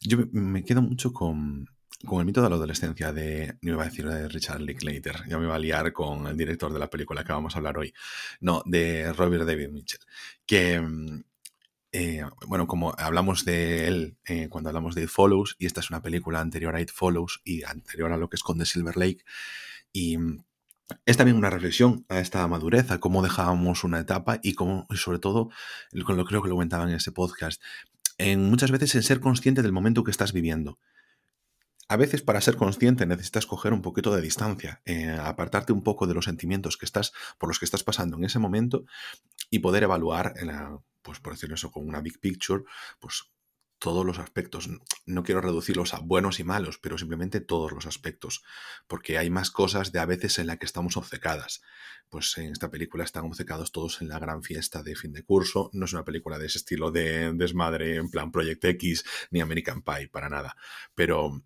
[0.01, 1.67] yo me, quedo mucho con,
[2.05, 5.39] con, el mito de la adolescencia de, no iba a decir de Richard Linklater, ya
[5.39, 7.95] me iba a liar con el director de la película que vamos a hablar hoy,
[8.41, 10.01] no, de Robert David Mitchell,
[10.45, 10.83] que
[11.97, 15.91] eh, bueno, como hablamos de él eh, cuando hablamos de It Follows, y esta es
[15.91, 19.25] una película anterior a It Follows y anterior a lo que esconde Silver Lake,
[19.93, 20.19] y
[21.07, 25.21] es también una reflexión a esta madurez, a cómo dejábamos una etapa y cómo, sobre
[25.21, 25.51] todo,
[26.05, 27.63] con lo creo que lo comentaban en ese podcast,
[28.19, 30.81] en muchas veces en ser consciente del momento que estás viviendo.
[31.87, 36.09] A veces para ser consciente necesitas coger un poquito de distancia, eh, apartarte un poco
[36.09, 38.85] de los sentimientos que estás, por los que estás pasando en ese momento
[39.49, 42.65] y poder evaluar en la, pues por decirlo eso, con una big picture,
[42.99, 43.31] pues
[43.79, 44.71] todos los aspectos.
[45.05, 48.43] No quiero reducirlos a buenos y malos, pero simplemente todos los aspectos,
[48.87, 51.61] porque hay más cosas de a veces en la que estamos obcecadas.
[52.09, 55.69] Pues en esta película están obcecados todos en la gran fiesta de fin de curso.
[55.75, 59.83] No es una película de ese estilo de desmadre en plan Project X ni American
[59.83, 60.57] Pie, para nada.
[60.95, 61.45] Pero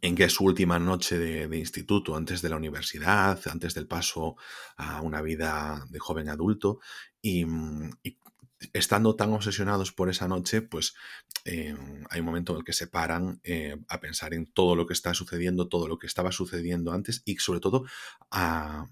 [0.00, 4.36] en que es su última noche de, instituto, antes de la universidad, antes del paso
[4.76, 6.80] a una vida de joven adulto,
[7.20, 7.46] y,
[8.02, 8.18] y
[8.72, 10.94] estando tan obsesionados por esa noche, pues
[11.44, 11.74] eh,
[12.10, 14.92] hay un momento en el que se paran eh, a pensar en todo lo que
[14.92, 17.84] está sucediendo, todo lo que estaba sucediendo antes y sobre todo
[18.30, 18.86] a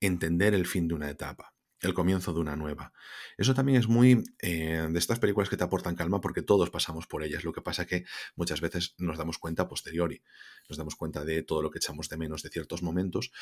[0.00, 1.52] entender el fin de una etapa.
[1.80, 2.94] el comienzo de una nueva.
[3.36, 7.06] Eso también es muy eh, de estas películas que te aportan calma porque todos pasamos
[7.06, 7.44] por ellas.
[7.44, 10.22] Lo que pasa que muchas veces nos damos cuenta posteriori,
[10.68, 13.32] nos damos cuenta de todo lo que echamos de menos de ciertos momentos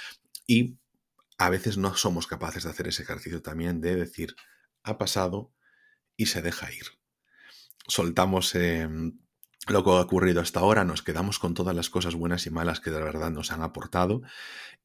[0.45, 0.77] y
[1.39, 4.37] a veces no somos capaces de hacer ese ejercicio también de decir,
[4.83, 5.53] ha pasado
[6.17, 6.87] y se deja ir.
[7.87, 9.19] Soltamos em,
[9.69, 12.81] lo que ha ocurrido hasta ahora, nos quedamos con todas las cosas buenas y malas
[12.81, 14.23] que de verdad nos han aportado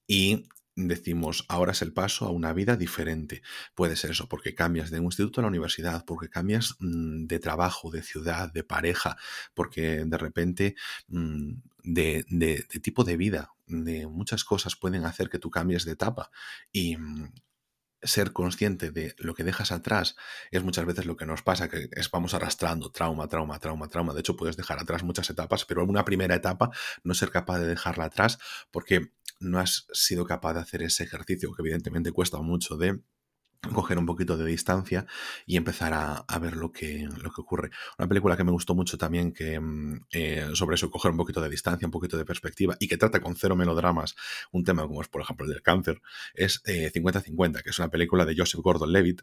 [0.08, 3.42] y decimos, ahora es el paso a una vida diferente.
[3.74, 7.40] Puede ser eso, porque cambias de un instituto a la universidad, porque cambias mm, de
[7.40, 9.18] trabajo, de ciudad, de pareja,
[9.56, 10.76] porque de repente
[11.08, 15.94] mm, de, de, tipo de vida, de muchas cosas pueden hacer que tú cambies de
[15.94, 16.30] etapa.
[16.72, 17.34] Y mm,
[18.08, 20.16] ser consciente de lo que dejas atrás
[20.52, 24.14] es muchas veces lo que nos pasa, que es, vamos arrastrando trauma, trauma, trauma, trauma.
[24.14, 26.72] De hecho, puedes dejar atrás muchas etapas, pero una primera etapa
[27.04, 28.40] no ser capaz de dejarla atrás
[28.72, 33.02] porque no has sido capaz de hacer ese ejercicio, que evidentemente cuesta mucho de
[33.74, 35.06] coger un poquito de distancia
[35.46, 37.72] y empezar a, ver lo que, lo que ocurre.
[37.98, 41.42] Una película que me gustó mucho también, que mm, eh, sobre eso, coger un poquito
[41.42, 44.16] de distancia, un poquito de perspectiva y que trata con cero melodramas
[44.52, 46.02] un tema como es, por ejemplo, el del cáncer,
[46.34, 49.22] es 50-50, eh, que es una película de Joseph Gordon-Levitt,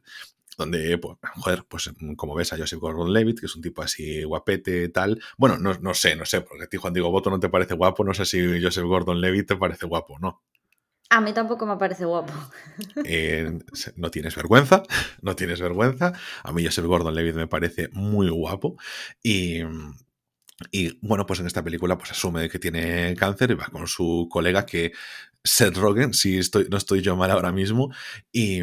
[0.57, 4.23] donde, pues, joder, pues mm, como ves a Joseph Gordon-Levitt, que es un tipo así
[4.25, 7.41] guapete, tal, bueno, no, no sé, no sé, porque a ti Juan Diego Boto no
[7.41, 10.43] te parece guapo, no sé si Joseph Gordon-Levitt te parece guapo, ¿no?
[11.15, 12.33] A mí tampoco me parece guapo.
[13.05, 13.61] Eh,
[13.95, 14.83] no tienes vergüenza,
[15.23, 16.13] no tienes vergüenza.
[16.43, 18.77] A mí Joseph Gordon-Levitt me parece muy guapo
[19.23, 19.63] y,
[21.03, 24.67] bueno, pues en esta película pues asume que tiene cáncer y va con su colega
[24.67, 24.91] que
[25.45, 27.95] Seth Rogen, si estoy, no estoy yo mal ahora mismo,
[28.33, 28.63] y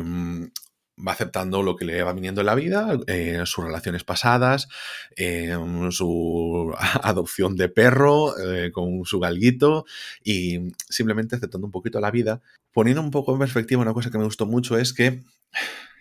[0.97, 4.67] va aceptando lo que le va viniendo en la vida, eh, sus relaciones pasadas,
[5.15, 5.55] eh,
[5.91, 6.73] su
[7.03, 9.85] adopción de perro eh, con su galguito
[10.23, 12.41] y simplemente aceptando un poquito la vida.
[12.71, 15.23] Poniendo un poco en perspectiva, una cosa que me gustó mucho es que,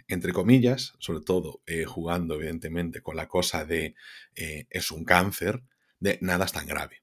[0.07, 3.97] entre comillas, sobre todo jugando evidentemente con la cosa de
[4.37, 5.63] es un cáncer,
[5.99, 7.03] de nada es tan grave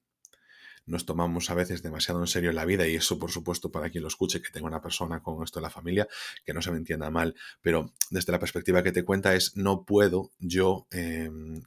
[0.87, 4.01] nos tomamos a veces demasiado en serio la vida y eso por supuesto para quien
[4.01, 6.07] lo escuche que tenga una persona con esto en la familia
[6.43, 9.85] que no se me entienda mal pero desde la perspectiva que te cuenta es no
[9.85, 11.61] puedo yo em,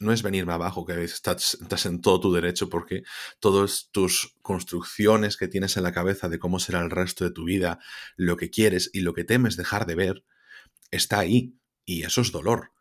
[0.00, 3.02] no es venirme abajo, que estás, estás, en todo tu derecho porque
[3.38, 7.44] todas tus construcciones que tienes en la cabeza de cómo será el resto de tu
[7.44, 7.78] vida,
[8.16, 10.24] lo que quieres y lo que temes dejar de ver,
[10.90, 11.54] está ahí.
[11.84, 12.72] Y eso es dolor.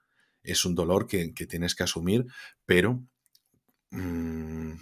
[0.44, 2.26] Es un dolor que, tienes que asumir,
[2.66, 3.04] pero
[3.92, 4.76] mmm,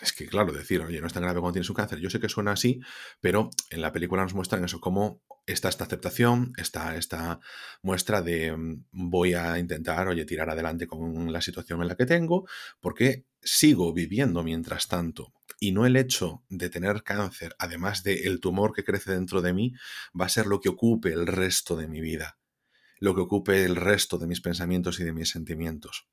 [0.00, 2.00] es que, claro, decir, oye, no es tan grave cuando tienes un cáncer.
[2.00, 2.80] Yo sé que suena así,
[3.20, 7.40] pero en la película nos muestran eso, cómo está esta aceptación, está esta
[7.82, 12.06] muestra de mm, voy a intentar, oye, tirar adelante con la situación en la que
[12.06, 12.48] tengo,
[12.80, 15.32] porque sigo viviendo mientras tanto.
[15.60, 19.74] Y no el hecho de tener cáncer, además del tumor que crece dentro de mí,
[20.18, 22.38] va a ser lo que ocupe el resto de mi vida,
[22.98, 26.08] lo que ocupe el resto de mis pensamientos y de mis sentimientos.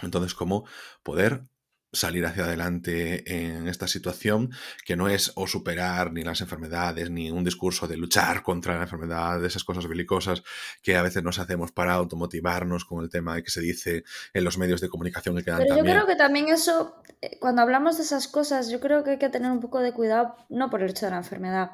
[0.00, 0.66] Entonces, cómo
[1.02, 1.44] poder
[1.92, 4.50] salir hacia adelante en esta situación,
[4.84, 8.82] que no es o superar ni las enfermedades, ni un discurso de luchar contra la
[8.82, 10.42] enfermedad, esas cosas belicosas
[10.82, 14.58] que a veces nos hacemos para automotivarnos con el tema que se dice en los
[14.58, 18.02] medios de comunicación que quedan Pero yo creo que también eso, eh, cuando hablamos de
[18.02, 20.90] esas cosas, yo creo que hay que tener un poco de cuidado, no por el
[20.90, 21.70] hecho de la enfermedad,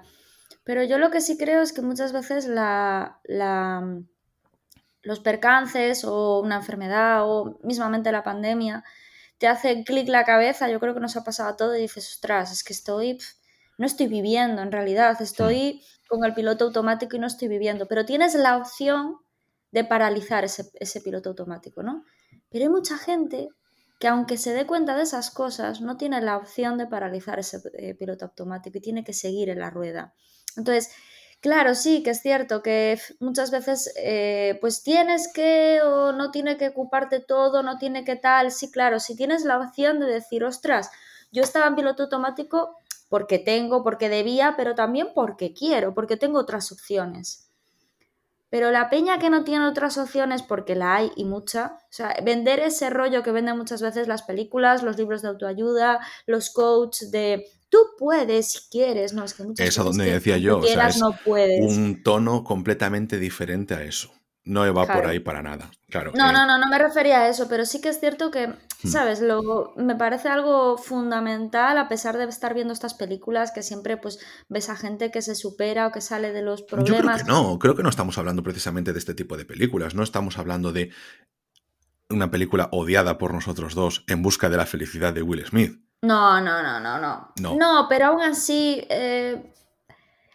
[0.62, 4.00] pero yo lo que sí creo es que muchas veces la, la
[5.02, 8.84] los percances o una enfermedad o mismamente la pandemia,
[9.38, 12.52] te hace clic la cabeza, yo creo que nos ha pasado todo y dices, ostras,
[12.52, 13.18] es que estoy,
[13.78, 18.04] no estoy viviendo en realidad, estoy con el piloto automático y no estoy viviendo, pero
[18.04, 19.16] tienes la opción
[19.72, 22.04] de paralizar ese, piloto automático, ¿no?
[22.50, 23.48] Pero hay mucha gente
[23.98, 27.60] que aunque se dé cuenta de esas cosas, no tiene la opción de paralizar ese
[27.74, 30.14] eh, piloto automático y tiene que seguir en la rueda.
[30.56, 30.90] Entonces,
[31.44, 36.56] Claro, sí, que es cierto que muchas veces eh, pues tienes que o no tiene
[36.56, 40.42] que ocuparte todo, no tiene que tal, sí, claro, si tienes la opción de decir,
[40.42, 40.90] ostras,
[41.32, 42.78] yo estaba en piloto automático
[43.10, 47.50] porque tengo, porque debía, pero también porque quiero, porque tengo otras opciones.
[48.48, 52.16] Pero la peña que no tiene otras opciones, porque la hay y mucha, o sea,
[52.22, 57.10] vender ese rollo que venden muchas veces las películas, los libros de autoayuda, los coaches
[57.10, 60.62] de tú puedes si quieres, no, es que muchas Es a donde decía yo, o
[60.62, 64.12] sea, es un tono completamente diferente a eso.
[64.44, 66.12] No va por ahí para nada, claro.
[66.14, 68.88] No, no, no, no me refería a eso, pero sí que es cierto que, hmm.
[68.88, 69.22] ¿sabes?
[69.22, 74.20] Lo, me parece algo fundamental, a pesar de estar viendo estas películas, que siempre pues
[74.50, 77.20] ves a gente que se supera o que sale de los problemas.
[77.20, 79.94] Yo creo que no, creo que no estamos hablando precisamente de este tipo de películas,
[79.94, 80.90] no estamos hablando de
[82.10, 85.83] una película odiada por nosotros dos en busca de la felicidad de Will Smith.
[86.04, 87.56] No, no, no, no, no.
[87.56, 89.52] No, pero aún así, eh,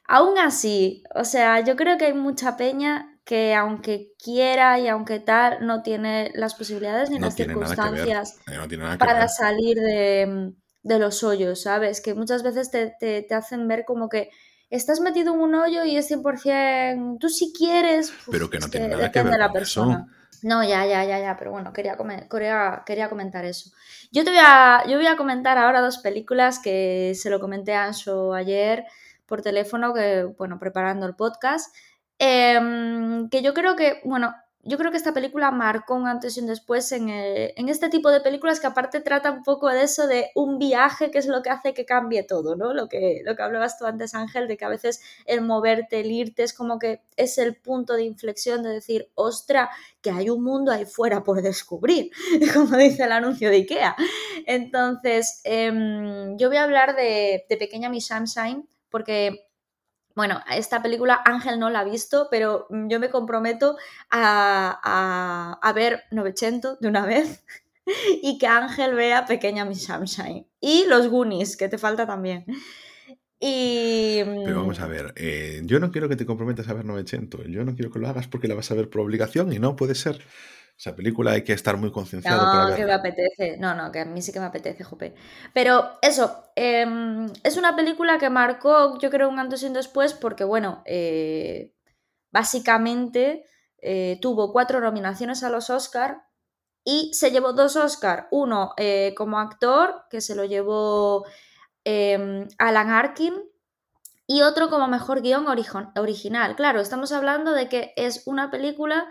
[0.08, 5.19] aún así, o sea, yo creo que hay mucha peña que aunque quiera y aunque
[5.19, 10.51] tal, no tiene las posibilidades ni las circunstancias eh, para salir de,
[10.84, 12.01] los hoyos, ¿sabes?
[12.01, 14.32] Que muchas veces te, hacen ver como que
[14.71, 18.88] estás metido en un hoyo y es 100%, tú si quieres, pero que no tiene
[18.88, 20.08] nada que ver la persona.
[20.41, 21.97] No, ya, ya, ya, ya, pero bueno, quería,
[22.29, 23.71] quería, quería, comentar eso.
[24.11, 27.73] Yo te voy a, yo voy a comentar ahora dos películas que se lo comenté
[27.73, 28.85] a Anso ayer
[29.25, 31.75] por teléfono, que, bueno, preparando el podcast.
[32.19, 34.33] Em, que yo creo que, bueno,
[34.63, 37.88] yo creo que esta película marcó un antes y un después en, eh, en, este
[37.88, 41.28] tipo de películas que aparte trata un poco de eso, de un viaje, que es
[41.28, 42.74] lo que hace que cambie todo, ¿no?
[42.74, 46.12] Lo que, lo que hablabas tú antes, Ángel, de que a veces el moverte, el
[46.12, 49.69] irte, es como que es el punto de inflexión de decir, ostra,
[50.02, 52.12] que hay un mundo ahí fuera por descubrir,
[52.54, 53.95] como dice el anuncio de Ikea.
[54.45, 59.48] Entonces, em, yo voy a hablar de, de Pequeña Miss Sunshine, porque
[60.19, 63.77] bueno, esta película Ángel no la ha visto, pero mm, yo me comprometo
[64.12, 67.45] a, ver 900 de una vez
[68.21, 70.45] y que Ángel vea Pequeña Miss Sunshine.
[70.60, 72.43] Y los Goonies, que te falta también.
[73.39, 74.21] Y...
[74.43, 77.63] Pero vamos a ver, eh, yo no quiero que te comprometas a ver 900, yo
[77.63, 79.95] no quiero que lo hagas porque la vas a ver por obligación y no puede
[79.95, 80.19] ser.
[80.79, 83.57] Esa película hay que estar muy concienciado no, para que me apetece.
[83.57, 85.13] No, no, que a mí sí que me apetece, Jope.
[85.53, 90.13] Pero eso, em, es una película que marcó, yo creo, un antes y un después,
[90.13, 91.75] porque, bueno, eh,
[92.31, 93.43] básicamente
[93.81, 96.23] eh, tuvo cuatro nominaciones a los Oscar
[96.85, 98.29] y se llevó dos Oscar.
[98.31, 101.25] Uno eh, como actor, que se lo llevó
[101.83, 103.33] em, Alan Arkin,
[104.27, 105.45] y otro como mejor guion
[105.95, 106.55] original.
[106.55, 109.09] Claro, estamos hablando de que es una película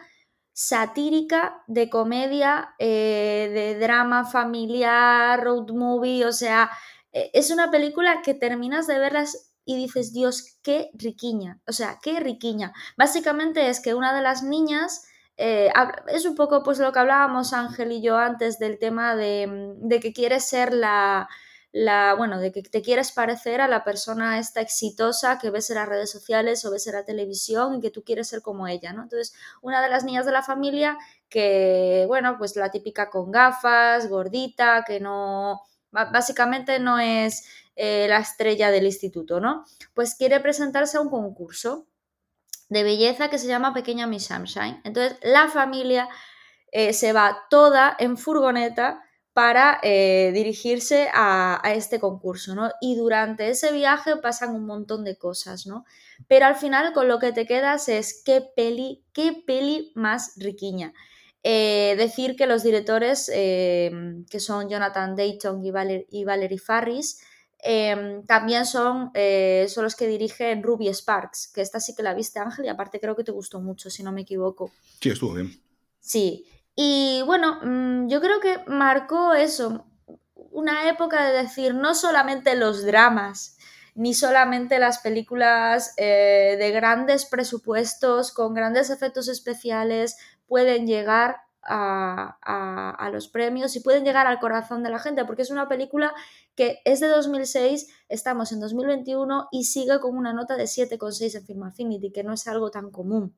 [0.58, 6.68] satírica, de comedia, eh, de drama familiar, road movie, o sea,
[7.12, 12.00] e, es una película que terminas de verlas y dices, Dios, qué riquiña, o sea,
[12.02, 12.72] qué riquiña.
[12.96, 15.04] Básicamente es que una de las niñas...
[15.40, 15.70] Eh,
[16.08, 20.00] es un poco pues lo que hablábamos Ángel y yo antes del tema de, de
[20.00, 21.28] que quiere ser la,
[21.78, 25.76] la, bueno, de que te quieres parecer a la persona esta exitosa que ves en
[25.76, 28.92] las redes sociales o ves en la televisión y que tú quieres ser como ella,
[28.92, 29.04] ¿no?
[29.04, 34.08] Entonces, una de las niñas de la familia que, bueno, pues la típica con gafas,
[34.08, 35.62] gordita, que no,
[35.92, 37.44] básicamente no es
[37.76, 39.64] eh, la estrella del instituto, ¿no?
[39.94, 41.86] Pues quiere presentarse a un concurso
[42.68, 44.80] de belleza que se llama Pequeña Miss Sunshine.
[44.82, 46.08] Entonces, la familia
[46.72, 49.04] eh, se va toda en furgoneta
[49.38, 52.72] para eh, dirigirse a, este concurso, ¿no?
[52.80, 55.84] Y durante ese viaje pasan un montón de cosas, ¿no?
[56.26, 60.92] Pero al final con lo que te quedas es qué peli, qué peli más riquiña.
[61.44, 63.92] Eh, decir que los directores, eh,
[64.28, 65.70] que son Jonathan Dayton y,
[66.10, 67.20] y Valerie Farris,
[68.26, 69.12] también son,
[69.68, 72.98] son los que dirigen Ruby Sparks, que esta sí que la viste Ángel y aparte
[72.98, 74.72] creo que te gustó mucho, si no me equivoco.
[75.00, 75.62] Sí, estuvo bien.
[76.00, 76.44] Sí,
[76.80, 79.84] y bueno, mm, yo creo que marcó eso,
[80.52, 83.56] una época de decir no solamente los dramas,
[83.96, 92.38] ni solamente las películas eh, de grandes presupuestos, con grandes efectos especiales, pueden llegar a,
[92.96, 96.14] a, los premios y pueden llegar al corazón de la gente, porque es una película
[96.54, 101.44] que es de 2006, estamos en 2021 y sigue con una nota de 7,6 en
[101.44, 103.34] Film Affinity, que no es algo tan común.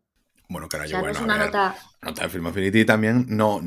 [0.50, 1.76] Bueno, carajo, bueno, es una nota...
[2.02, 3.60] nota de Film Affinity también no,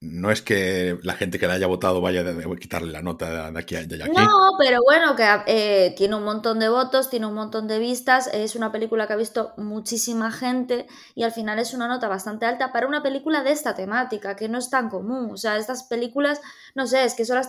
[0.00, 3.58] no es que la gente que la haya votado vaya a quitarle la nota de
[3.58, 4.06] aquí a allá.
[4.06, 8.28] No, pero bueno, que eh, tiene un montón de votos, tiene un montón de vistas,
[8.32, 12.44] es una película que ha visto muchísima gente y al final es una nota bastante
[12.44, 15.30] alta para una película de esta temática, que no es tan común.
[15.32, 16.42] O sea, estas películas,
[16.74, 17.48] no sé, es que son las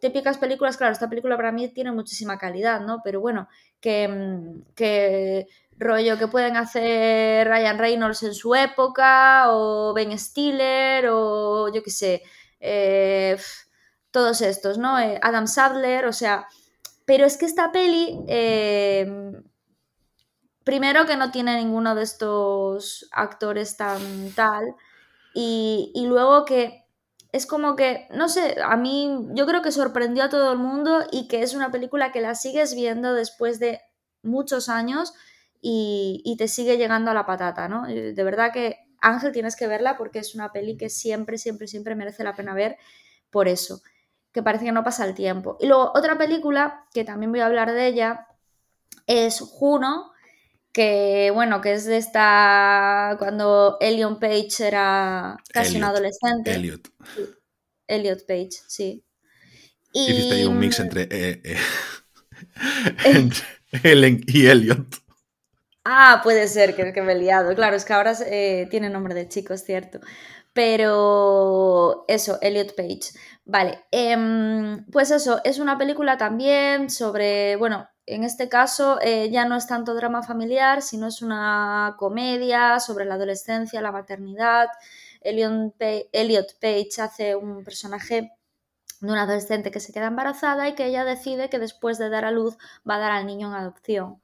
[0.00, 3.02] típicas películas, claro, esta película para mí tiene muchísima calidad, ¿no?
[3.04, 3.46] Pero bueno,
[3.80, 11.08] que, mm, que rollo que pueden hacer Ryan Reynolds en su época, o Ben Stiller,
[11.10, 12.22] o yo qué sé,
[12.60, 13.36] eh,
[14.10, 14.98] todos estos, ¿no?
[14.98, 16.46] Eh, Adam Sadler, o sea,
[17.04, 19.32] pero es que esta peli, eh,
[20.62, 24.74] primero que no tiene ninguno de estos actores tan tal,
[25.34, 26.84] y, y luego que
[27.32, 31.04] es como que, no sé, a mí yo creo que sorprendió a todo el mundo
[31.10, 33.80] y que es una película que la sigues viendo después de
[34.22, 35.12] muchos años
[35.66, 37.86] y, te sigue llegando a la patata, ¿no?
[37.86, 41.94] De verdad que Ángel tienes que verla porque es una peli que siempre, siempre, siempre
[41.94, 42.76] merece la pena ver
[43.30, 43.80] por eso,
[44.30, 45.56] que parece que no pasa el tiempo.
[45.60, 48.26] Y luego otra película, que también voy a hablar de ella,
[49.06, 50.12] es Juno,
[50.70, 56.52] que bueno, que es de esta cuando Elliot Page era casi un adolescente.
[56.52, 56.90] Elliot.
[57.86, 59.02] Elliot Page, sí.
[59.94, 60.10] Y...
[60.10, 61.56] Hiciste ahí un mix entre, eh, eh,
[63.06, 63.46] entre
[63.82, 65.03] Ellen y Elliot.
[65.84, 67.54] Ah, puede ser que, que me he liado.
[67.54, 70.00] Claro, es que ahora eh, tiene nombre de chico, es cierto.
[70.54, 73.12] Pero eso, Elliot Page.
[73.44, 79.44] Vale, em, pues eso, es una película también sobre, bueno, en este caso eh, ya
[79.46, 84.68] no es tanto drama familiar, sino es una comedia sobre la adolescencia, la maternidad.
[85.22, 88.30] Elliot Page hace un personaje
[89.00, 92.24] de una adolescente que se queda embarazada y que ella decide que después de dar
[92.26, 92.56] a luz
[92.88, 94.22] va a dar al niño en adopción.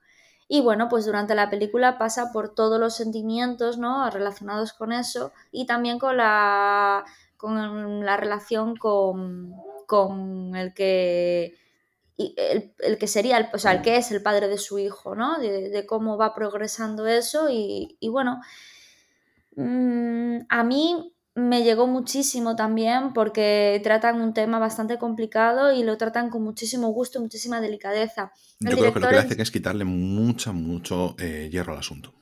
[0.53, 4.11] Y bueno, pues durante la película pasa por todos los sentimientos ¿no?
[4.11, 7.05] relacionados con eso y también con la,
[7.37, 9.55] con la relación con,
[9.87, 11.55] con el que
[12.19, 15.39] el, que sería, el, o sea, el que es el padre de su hijo, ¿no?
[15.39, 18.41] De, cómo va progresando eso y, bueno,
[19.55, 21.15] mm, a mí
[21.49, 26.89] me llegó muchísimo también porque tratan un tema bastante complicado y lo tratan con muchísimo
[26.89, 28.33] gusto y muchísima delicadeza.
[28.61, 32.13] Yo creo que lo que le hacen es quitarle mucha, mucho eh, hierro al asunto.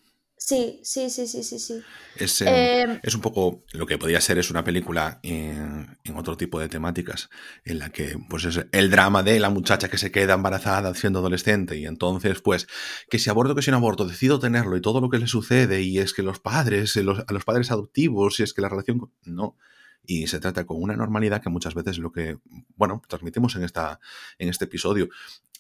[0.49, 1.83] Sí, sí, sí, sí, sí, sí.
[2.17, 6.17] Es, eh, em, es, un poco lo que podría ser, es una película en, en,
[6.17, 7.29] otro tipo de temáticas,
[7.67, 11.19] en la que pues es el drama de la muchacha que se queda embarazada siendo
[11.19, 12.67] adolescente y entonces pues
[13.11, 15.83] que si aborto que si no aborto, decido tenerlo y todo lo que le sucede
[15.83, 19.13] y es que los padres, los, a los padres adoptivos y es que la relación...
[19.25, 19.59] No,
[20.11, 22.39] y se trata con una normalidad que muchas veces es lo que,
[22.77, 24.01] bueno, transmitimos en, esta,
[24.39, 25.11] en este episodio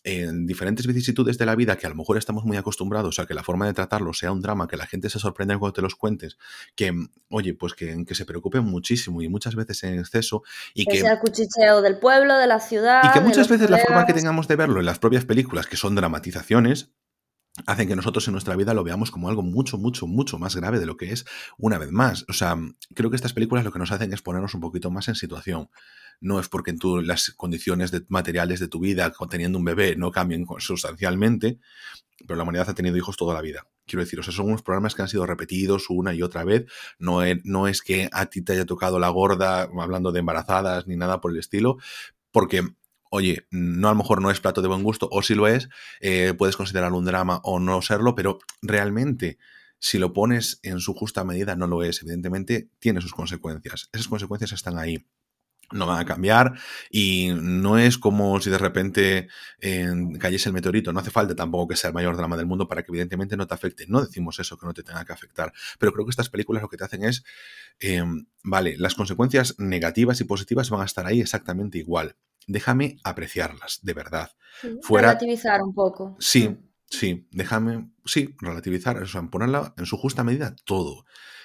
[0.05, 3.35] en diferentes vicisitudes de la vida que a lo mejor estamos muy acostumbrados a que
[3.35, 5.95] la forma de tratarlo sea un drama, que la gente se sorprenda cuando te los
[5.95, 6.39] cuentes,
[6.75, 6.93] que,
[7.31, 10.43] oye, pues que, que se preocupen muchísimo y muchas veces en exceso.
[10.75, 13.03] Y que, sea el cuchicheo del pueblo, de la ciudad.
[13.05, 15.77] Y que muchas veces la forma que tengamos de verlo en las propias películas, que
[15.77, 16.91] son dramatizaciones,
[17.67, 20.79] hacen que nosotros en nuestra vida lo veamos como algo mucho, mucho, mucho más grave
[20.79, 21.25] de lo que es
[21.57, 22.25] una vez más.
[22.29, 22.57] O sea,
[22.95, 25.71] creo que estas películas lo que nos hacen es ponernos un poquito más en situación.
[26.21, 30.47] No es porque tú, las condiciones materiales de tu vida teniendo un bebé no cambien
[30.59, 31.59] sustancialmente,
[32.27, 33.67] pero la humanidad ha tenido hijos toda la vida.
[33.87, 36.67] Quiero decir, o sea, son unos programas que han sido repetidos una y otra vez.
[36.99, 40.87] No es, no es que a ti te haya tocado la gorda, hablando de embarazadas
[40.87, 41.79] ni nada por el estilo,
[42.31, 42.63] porque
[43.11, 45.69] oye, no a lo mejor no es plato de buen gusto, o si lo es,
[46.01, 49.39] eh, puedes considerarlo un drama o no serlo, pero realmente,
[49.79, 52.03] si lo pones en su justa medida, no lo es.
[52.03, 53.89] Evidentemente, tiene sus consecuencias.
[53.93, 55.07] Esas consecuencias están ahí
[55.73, 56.55] no van a cambiar
[56.91, 59.29] y no es como si de repente
[59.61, 62.69] eh, cayese el meteorito, no hace falta tampoco que sea el mayor drama del mundo
[62.69, 65.53] para que evidentemente no te afecte, no decimos eso, que no te tenga que afectar,
[65.79, 67.25] pero creo que estas películas lo que te hacen es,
[67.81, 68.03] eh,
[68.43, 72.17] vale, las consecuencias negativas y positivas van a estar ahí exactamente igual,
[72.47, 74.31] déjame apreciarlas, de verdad.
[74.89, 76.17] Relativizar un poco.
[76.19, 76.68] Sí, mm.
[76.91, 81.05] Sí, déjame, sí, relativizar, o sea, ponerla en su justa medida todo.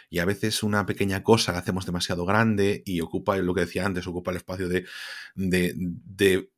[0.10, 3.86] Y a veces una pequeña cosa la hacemos demasiado grande y ocupa, lo que decía
[3.86, 4.86] antes, ocupa el espacio de,
[5.36, 6.52] de, de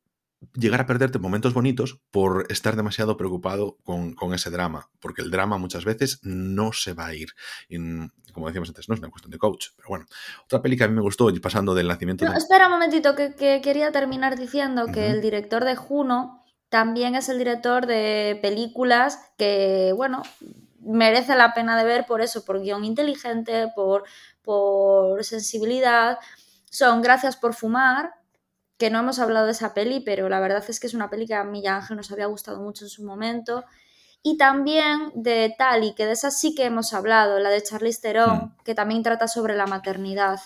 [0.54, 5.30] llegar a perderte momentos bonitos por estar demasiado preocupado con, con, ese drama, porque el
[5.30, 7.30] drama muchas veces no se va a ir.
[8.32, 10.06] como decíamos antes, no es una cuestión de coach, pero bueno.
[10.44, 12.24] Otra peli que a mí me gustó, y pasando del nacimiento...
[12.24, 17.14] No, Espera un momentito, que, que, quería terminar diciendo que el director de Juno también
[17.14, 20.22] es el director de películas que, bueno,
[20.80, 24.04] merece la pena de ver por eso, por guion inteligente, por,
[24.42, 26.18] por sensibilidad.
[26.70, 28.14] Son Gracias por fumar,
[28.78, 31.26] que no hemos hablado de esa peli, pero la verdad es que es una peli
[31.26, 33.64] que a mí y a Ángel nos había gustado mucho en su momento.
[34.22, 38.36] Y también de Tali, que de esa sí que hemos hablado, la de Charlize Theron,
[38.36, 38.56] hmm.
[38.64, 40.40] que también trata sobre la maternidad.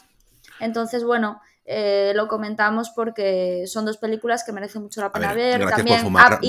[0.61, 5.69] Entonces, bueno, eh, lo comentamos porque son dos películas que merecen mucho la pena ver.
[5.69, 6.41] También fumar,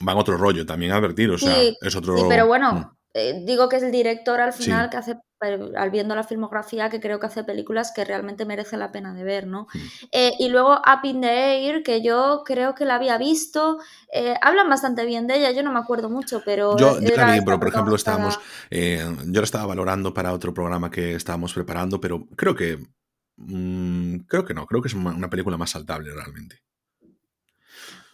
[0.00, 2.16] van otro rollo, también advertir, o sea, es otro...
[2.16, 2.98] Sí, pero bueno, hmm.
[3.14, 7.00] Eh, digo que es el director al final que hace, al viendo la filmografía, que
[7.00, 9.66] creo que hace películas que realmente merecen la pena de ver, ¿no?
[9.72, 9.78] Mm.
[10.12, 13.78] Eh, y luego Up in the Air, que yo creo que la había visto,
[14.12, 16.76] eh, hablan bastante bien de ella, yo no me acuerdo mucho, pero...
[16.76, 18.38] Yo, yo también, pero por ejemplo estábamos,
[18.70, 22.78] yo la estaba valorando para otro programa que estábamos preparando, pero creo que...
[23.38, 26.62] Mm, creo que no, creo que es una película más saltable realmente.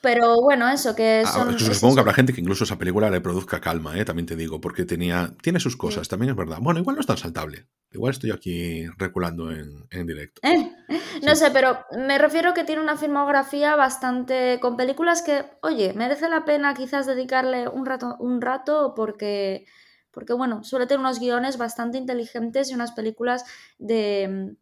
[0.04, 3.22] Pero bueno, eso que ah, son, supongo que habrá gente que incluso esa película le
[3.22, 4.04] produzca calma, ¿eh?
[4.04, 6.58] también te digo, porque tenía, tiene sus cosas, también es verdad.
[6.60, 7.68] Bueno, igual no es tan saltable.
[7.90, 10.42] Igual estoy aquí reculando en, en directo.
[10.44, 10.70] Eh,
[11.22, 16.28] no sé, pero me refiero que tiene una filmografía bastante con películas que, oye, merece
[16.28, 19.64] la pena quizás dedicarle un rato, un rato porque,
[20.10, 23.46] porque bueno, suele tener unos guiones bastante inteligentes y unas películas
[23.78, 24.54] de,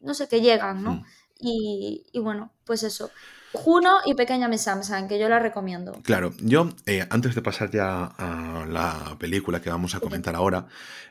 [0.00, 1.04] no sé, que llegan, ¿no?
[1.38, 3.10] Y, y bueno, pues eso.
[3.52, 5.92] Juno y Pequeña Miss Samsung, que yo la recomiendo.
[6.04, 10.66] Claro, yo eh, antes de pasar ya a la película que vamos a comentar ahora,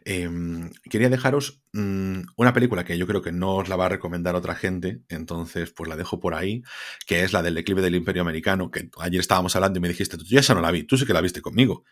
[0.06, 3.90] em, quería dejaros mm, una película que yo creo que no os la va a
[3.90, 6.64] recomendar otra gente, entonces pues la dejo por ahí,
[7.06, 10.18] que es la del declive del Imperio Americano, que ayer estábamos hablando y me dijiste,
[10.18, 11.84] tú ya esa no la vi, tú sí que la viste conmigo,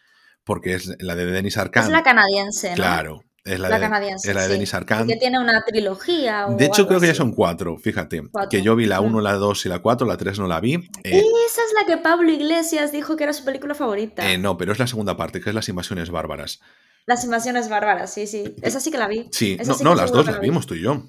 [0.46, 1.88] porque es la de Denis Arcand.
[1.88, 2.76] Es la canadiense, ¿no?
[2.76, 4.54] Claro, es la, La de, canadiense, es la de sí.
[4.54, 5.10] Denis Arcand.
[5.10, 6.48] Que tiene una trilogía.
[6.48, 8.24] o De hecho, creo que ya son cuatro, fíjate.
[8.32, 8.50] Cuatro.
[8.50, 9.06] Que yo vi la Mm.
[9.06, 10.76] 1, la 2 y la 4, la 3 no la vi.
[11.04, 14.30] Eh, Esa es la que Pablo Iglesias dijo que era su película favorita.
[14.32, 16.60] eh, no, pero es la segunda parte, que es las invasiones bárbaras.
[17.06, 18.54] Las invasiones bárbaras, sí, sí.
[18.62, 19.30] Esa sí que la vi.
[19.32, 20.50] Sí, Esa no, sí no las dos las la vi.
[20.50, 21.04] vimos tú y yo.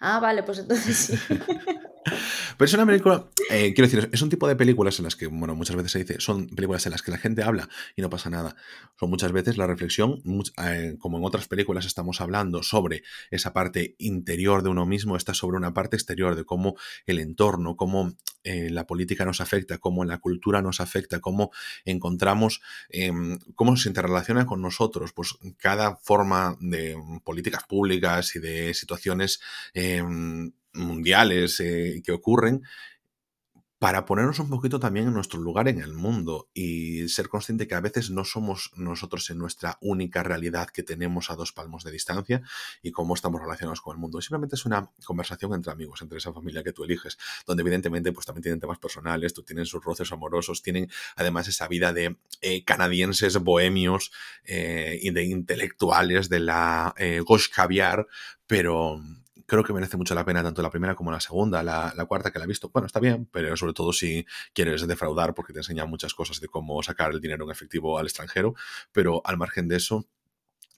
[0.00, 1.18] Ah, vale, pues entonces sí.
[2.56, 5.26] Pero es una película, eh, quiero decir, es un tipo de películas en las que,
[5.26, 8.10] bueno, muchas veces se dice, son películas en las que la gente habla y no
[8.10, 8.56] pasa nada.
[8.98, 10.22] Son muchas veces la reflexión,
[10.64, 15.34] eh, como en otras películas estamos hablando sobre esa parte interior de uno mismo, está
[15.34, 16.76] sobre una parte exterior de cómo
[17.06, 21.50] el entorno, cómo eh, la política nos afecta, cómo la cultura nos afecta, cómo
[21.84, 25.12] encontramos, em, cómo se interrelaciona con nosotros.
[25.12, 29.40] Pues cada forma de políticas públicas y de situaciones
[29.74, 32.62] em, mundiales eh, que ocurren
[33.78, 37.74] para ponernos un poquito también en nuestro lugar en el mundo y ser consciente que
[37.74, 41.92] a veces no somos nosotros en nuestra única realidad que tenemos a dos palmos de
[41.92, 42.40] distancia
[42.82, 44.20] y cómo estamos relacionados con el mundo.
[44.22, 48.24] Simplemente es una conversación entre amigos, entre esa familia que tú eliges, donde evidentemente pues
[48.24, 52.64] también tienen temas personales, tú tienen sus roces amorosos, tienen además esa vida de eh,
[52.64, 54.10] canadienses bohemios
[54.44, 57.22] eh, y de intelectuales de la eh,
[57.54, 58.06] caviar,
[58.46, 59.02] pero
[59.46, 61.62] creo que merece mucho la pena tanto la primera como la segunda.
[61.62, 65.34] La, cuarta que la he visto, bueno, está bien, pero sobre todo si quieres defraudar
[65.34, 68.54] porque te enseña muchas cosas de cómo sacar el dinero en efectivo al extranjero,
[68.92, 70.08] pero al margen de eso,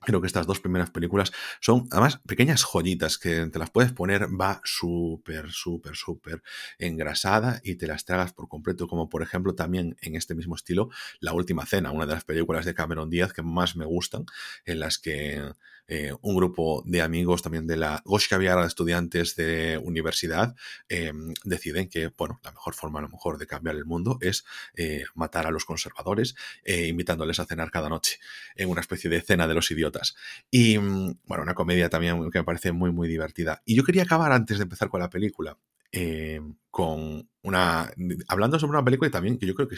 [0.00, 4.28] Creo que estas dos primeras películas son además pequeñas joyitas que te las puedes poner,
[4.40, 6.42] va súper, súper, súper
[6.78, 10.88] engrasada y te las tragas por completo, como por ejemplo también en este mismo estilo
[11.20, 14.24] La Última Cena, una de las películas de Cameron Díaz que más me gustan,
[14.64, 15.42] en las que
[15.88, 20.54] eh, un grupo de amigos también de la Gauche Caviar estudiantes de universidad
[20.88, 21.12] eh,
[21.44, 24.44] deciden que, bueno, la mejor forma a lo mejor de cambiar el mundo es
[24.74, 28.18] eh, matar a los conservadores, eh, invitándoles a cenar cada noche
[28.54, 29.87] en una especie de cena de los idiotas.
[30.50, 33.62] Y bueno, una comedia también que me parece muy, muy divertida.
[33.64, 35.58] Y yo quería acabar antes de empezar con la película.
[35.92, 37.90] eh, con una.
[38.28, 39.76] hablando sobre una película también que yo creo que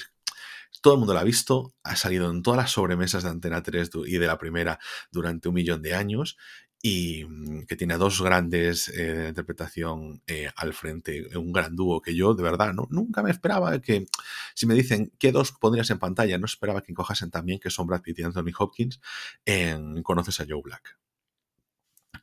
[0.83, 3.91] todo el mundo la ha visto, ha salido en todas las sobremesas de Antena 3
[3.91, 4.79] du- y de la primera
[5.13, 6.37] durante un millón de años
[6.83, 12.01] y mm, que tiene dos grandes eh, de interpretación eh, al frente, un gran dúo
[12.01, 14.07] que yo de verdad no, nunca me esperaba que,
[14.55, 17.87] si me dicen qué dos pondrías en pantalla, no esperaba que encojasen también, que son
[17.87, 19.01] Brad Pitt y Anthony Hopkins,
[19.45, 20.99] en Conoces a Joe Black.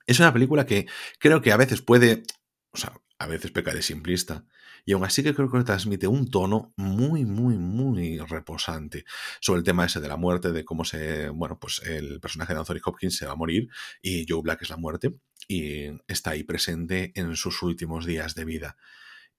[0.06, 0.88] Es una película que
[1.20, 2.24] creo que a veces puede,
[2.72, 4.46] o sea, a veces peca de simplista,
[4.86, 9.06] y aún así que creo que transmite un tono muy, muy, muy reposante
[9.42, 12.60] sobre el tema ese de la muerte, de cómo se, bueno, pues el personaje de
[12.60, 13.70] Anthony Hopkins se va a morir
[14.02, 15.12] y Joe Black es la muerte
[15.48, 18.78] y está ahí presente en sus últimos días de vida.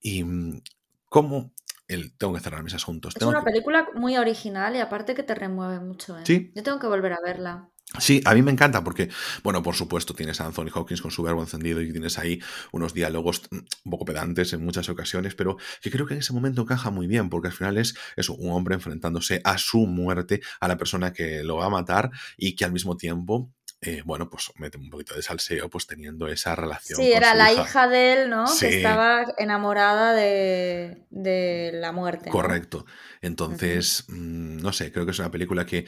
[0.00, 0.62] Y mm,
[1.08, 1.52] cómo
[1.86, 3.14] el, tengo que cerrar mis asuntos.
[3.14, 6.22] Es tengo una que- película muy original y aparte que te remueve mucho, ¿eh?
[6.24, 6.52] Sí.
[6.54, 7.68] Yo tengo que volver a verla.
[7.96, 9.08] Sí, a mí me encanta porque,
[9.42, 12.38] bueno, por supuesto, tienes a Anthony Hopkins con su verbo encendido y tienes ahí
[12.70, 16.62] unos diálogos un poco pedantes en muchas ocasiones, pero que creo que en ese momento
[16.62, 20.68] encaja muy bien porque al final es eso, un hombre enfrentándose a su muerte, a
[20.68, 23.50] la persona que lo va a matar y que al mismo tiempo,
[23.80, 26.98] eh, bueno, pues mete un poquito de salseo, pues teniendo esa relación.
[26.98, 28.48] Sí, con era su la hija de él, ¿no?
[28.48, 28.66] Sí.
[28.66, 32.26] Que estaba enamorada de, de la muerte.
[32.26, 32.32] ¿no?
[32.32, 32.86] Correcto.
[33.22, 35.86] Entonces, mm, no sé, creo que es una película que,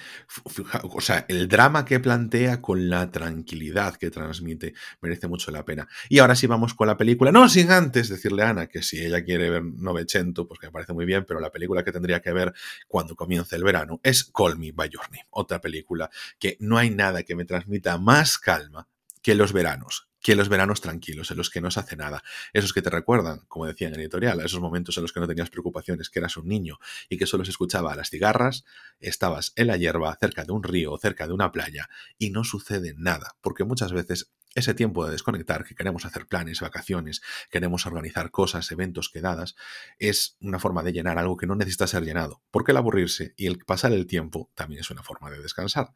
[0.85, 5.89] o sea, el drama que plantea con la tranquilidad que transmite merece mucho la pena.
[6.09, 9.05] Y ahora sí vamos con la película, no sin antes decirle a Ana que si
[9.05, 12.21] ella quiere ver Novecento, pues que me parece muy bien, pero la película que tendría
[12.21, 12.53] que ver
[12.87, 16.91] cuando comience el verano es Call Me By Your Name, otra película que no hay
[16.91, 18.89] nada que me transmita más calma
[19.23, 22.23] que los veranos, que los veranos tranquilos, en los que no se hace nada,
[22.53, 25.21] esos que te recuerdan, como decía en el editorial, a esos momentos en los que
[25.21, 26.79] no tenías preocupaciones, que eras un niño
[27.09, 28.65] y que solo se escuchaba a las cigarras,
[29.01, 32.95] estabas en la hierba, cerca de un río, cerca de una playa, y no sucede
[32.97, 38.31] nada, porque muchas veces ese tiempo de desconectar, que queremos hacer planes, vacaciones, queremos organizar
[38.31, 39.55] cosas, eventos, quedadas,
[39.99, 43.47] es una forma de llenar algo que no necesita ser llenado, porque el aburrirse y
[43.47, 45.93] el pasar el tiempo también es una forma de descansar.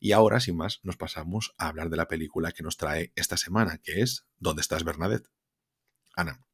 [0.00, 3.36] Y ahora, sin más, nos pasamos a hablar de la película que nos trae esta
[3.36, 5.28] semana, que es ¿Dónde estás, Bernadette?
[6.14, 6.46] Ana,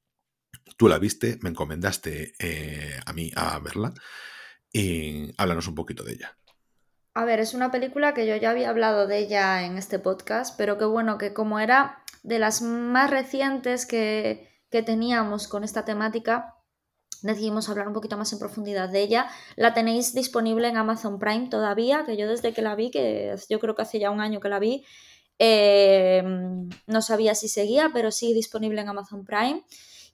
[0.77, 3.93] tú la viste, me encomendaste eh, a mí a verla
[4.73, 6.39] y háblanos un poquito de ella.
[7.15, 10.57] A ver, es una película que yo ya había hablado de ella en este podcast,
[10.57, 15.85] pero que bueno, que como era de las más recientes que, que teníamos con esta
[15.85, 16.57] temática,
[17.21, 19.29] decidimos hablar un poquito más en profundidad de ella.
[19.57, 23.61] La tenéis disponible en Amazon Prime todavía, que yo desde que la vi, que yo
[23.61, 24.85] creo que hace ya un año que la vi,
[25.39, 26.23] eh,
[26.87, 29.65] no sabía si seguía, pero sí disponible en Amazon Prime.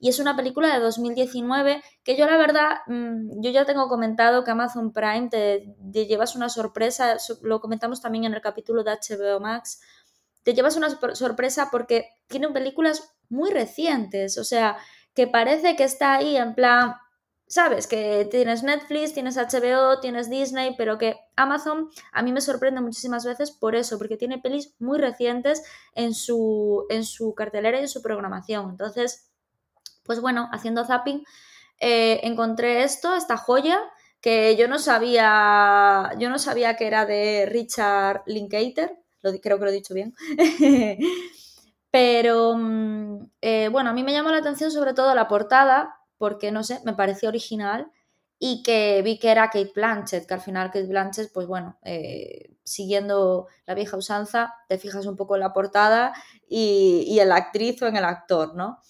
[0.01, 4.45] Y es una película de 2019 que yo la verdad, mm, yo ya tengo comentado
[4.45, 9.41] que Amazon Prime te, llevas una sorpresa, lo comentamos también en el capítulo de HBO
[9.41, 9.81] Max,
[10.45, 14.79] te llevas una sorpresa porque tienen películas muy recientes, o sea,
[15.15, 16.95] que parece que está ahí en plan,
[17.49, 22.81] sabes, que tienes Netflix, tienes HBO, tienes Disney, pero que Amazon a mí me sorprende
[22.81, 27.83] muchísimas veces por eso, porque tiene pelis muy recientes en su, en su cartelera y
[27.83, 28.71] en su programación.
[28.71, 29.29] Entonces,
[30.09, 31.23] pues bueno, haciendo zapping,
[31.79, 33.79] eh, encontré esto, esta joya,
[34.21, 39.71] que yo no sabía, yo no sabía que era de Richard Linklater, creo que lo
[39.71, 40.15] he dicho bien.
[41.91, 46.51] Pero mm, eh, bueno, a mí me llamó la atención sobre todo la portada, porque
[46.51, 47.93] no sé, me pareció original
[48.39, 52.51] y que vi que era Kate Blanchett, que al final Kate Blanchett, pues bueno, eh,
[52.63, 56.13] siguiendo la vieja usanza, te fijas un poco en la portada
[56.49, 58.81] y, en la actriz o en el actor, ¿no?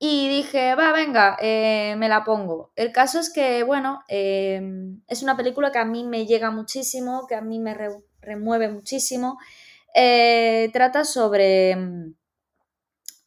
[0.00, 2.72] Y dije, va, venga, eh, me la pongo.
[2.74, 7.34] El caso es que, bueno, es una película que a mí me llega muchísimo, que
[7.34, 7.76] a mí me
[8.20, 9.38] remueve muchísimo.
[10.72, 12.14] trata sobre mm,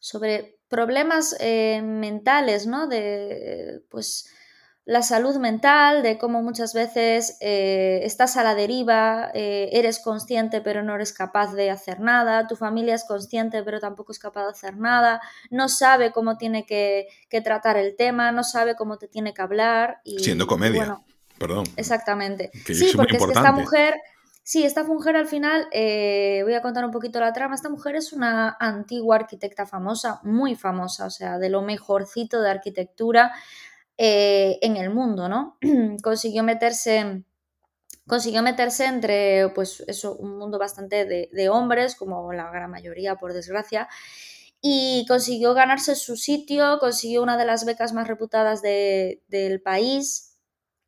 [0.04, 2.86] sobre problemas eh, mentales, ¿no?
[2.88, 4.28] De, pues,
[4.86, 10.60] la salud mental, de cómo muchas veces eh, estás a la deriva, eh, eres consciente
[10.60, 14.44] pero no eres capaz de hacer nada, tu familia es consciente pero tampoco es capaz
[14.44, 17.08] de hacer nada, no sabe cómo tiene que,
[17.42, 20.00] tratar el tema, no sabe cómo te tiene que hablar.
[20.04, 20.98] Y, Siendo comedia,
[21.38, 21.64] perdón.
[21.76, 22.50] Exactamente.
[22.66, 23.94] sí, porque es que esta mujer
[24.46, 27.96] Sí, esta mujer al final, eh, voy a contar un poquito la trama, esta mujer
[27.96, 33.32] es una antigua arquitecta famosa, muy famosa, o sea, de lo mejorcito de arquitectura
[33.96, 35.58] eh, en el mundo, ¿no?
[36.02, 37.24] consiguió meterse
[38.06, 43.32] consiguió meterse entre, pues eso, un mundo bastante de, hombres, como la gran mayoría, por
[43.32, 43.88] desgracia,
[44.60, 50.36] y consiguió ganarse su sitio, consiguió una de las becas más reputadas del país,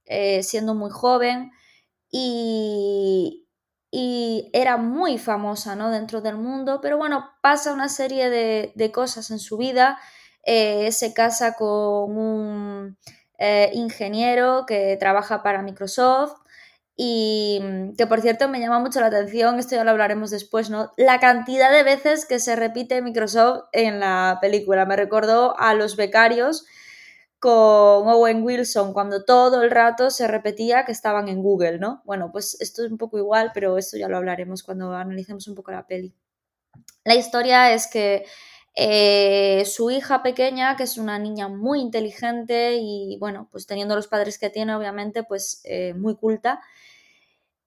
[0.05, 1.53] eh, siendo muy joven,
[2.11, 3.47] y,
[3.91, 5.91] y era muy famosa ¿no?
[5.91, 9.99] dentro del mundo, pero bueno, pasa una serie de, cosas en su vida,
[10.47, 12.99] eh, se casa con un
[13.39, 16.41] eh, ingeniero que trabaja para Microsoft
[16.97, 20.71] y mm, que por cierto me llama mucho la atención, esto ya lo hablaremos después,
[20.71, 20.93] ¿no?
[20.97, 24.87] La cantidad de veces que se repite Microsoft en la película.
[24.87, 26.65] Me recordó a los becarios
[27.39, 32.03] con Owen Wilson cuando todo el rato se repetía que estaban en Google, ¿no?
[32.05, 35.55] Bueno, pues esto es un poco igual, pero esto ya lo hablaremos cuando analicemos un
[35.55, 36.15] poco la peli.
[37.05, 38.25] La historia es que
[38.77, 44.07] eh, su hija pequeña, que es una niña muy inteligente y, bueno, pues teniendo los
[44.07, 46.61] padres que tiene, obviamente, pues eh, muy culta,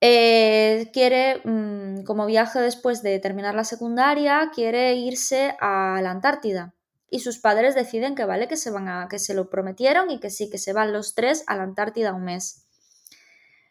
[0.01, 6.76] eh, quiere, mm, como viaje después de terminar la secundaria, quiere irse a la Antártida
[7.10, 10.20] y sus padres deciden que vale, que se van a, que se lo prometieron y
[10.20, 12.69] que sí, que se van los tres a la Antártida un mes.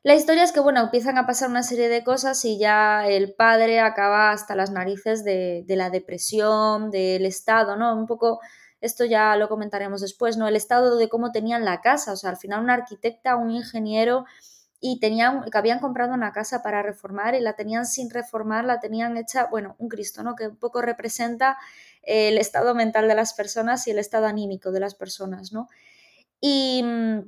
[0.04, 3.34] La historia es que, bueno, empiezan a pasar una serie de cosas y ya el
[3.34, 7.94] padre acaba hasta las narices de, de la depresión, del estado, ¿no?
[7.96, 8.40] Un poco,
[8.80, 10.46] esto ya lo comentaremos después, ¿no?
[10.46, 14.24] El estado de cómo tenían la casa, o sea, al final una arquitecta, un ingeniero
[14.80, 18.78] y tenían, que habían comprado una casa para reformar y la tenían sin reformar, la
[18.78, 20.36] tenían hecha, bueno, un Cristo, ¿no?
[20.36, 21.58] Que un poco representa
[22.02, 25.68] el estado mental de las personas y el estado anímico de las personas, ¿no?
[26.40, 27.20] Y mm,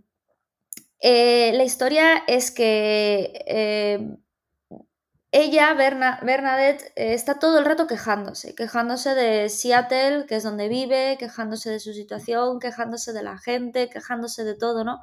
[1.01, 4.17] eh, la historia es que eh,
[5.33, 11.17] ella, Bernadette, eh, está todo el rato quejándose, quejándose de Seattle, que es donde vive,
[11.19, 15.01] quejándose de su situación, quejándose de la gente, quejándose de todo, ¿no?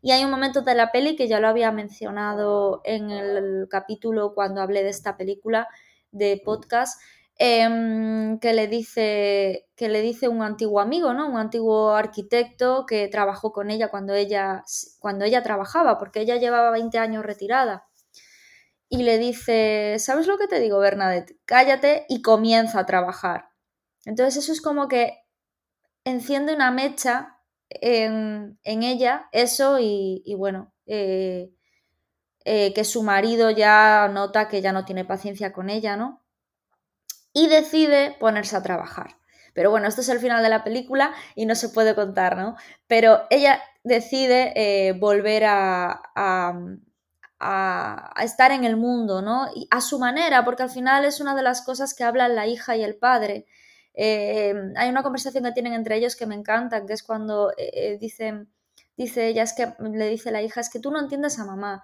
[0.00, 4.32] Y hay un momento de la peli que ya lo había mencionado en el capítulo
[4.34, 5.68] cuando hablé de esta película
[6.12, 7.00] de podcast,
[7.38, 11.28] em, que, le dice, que le dice un antiguo amigo, ¿no?
[11.28, 14.64] Un antiguo arquitecto que trabajó con ella cuando ella,
[14.98, 17.86] cuando ella trabajaba, porque ella llevaba 20 años retirada.
[18.88, 21.36] Y le dice, ¿sabes lo que te digo, Bernadette?
[21.44, 23.50] Cállate y comienza a trabajar.
[24.04, 25.18] Entonces eso es como que
[26.04, 27.38] enciende una mecha
[27.70, 31.52] en, ella eso y, bueno, eh,
[32.44, 36.24] eh, que su marido ya nota que ya no tiene paciencia con ella, ¿no?
[37.38, 39.18] Y decide ponerse a trabajar.
[39.58, 42.56] Pero bueno, esto es el final de la película y no se puede contar, ¿no?
[42.86, 46.00] Pero ella decide eh, volver a,
[48.22, 49.48] estar en el mundo, ¿no?
[49.70, 52.76] A su manera, porque al final es una de las cosas que hablan la hija
[52.76, 53.46] y el padre.
[53.94, 57.98] Eh, hay una conversación que tienen entre ellos que me encanta, que es cuando eh,
[58.00, 58.46] dice
[58.96, 61.82] ella, es que le dice la hija, es que tú no entiendes a mamá.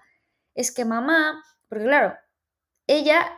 [0.54, 2.16] Es que mamá, porque claro,
[2.86, 3.32] ella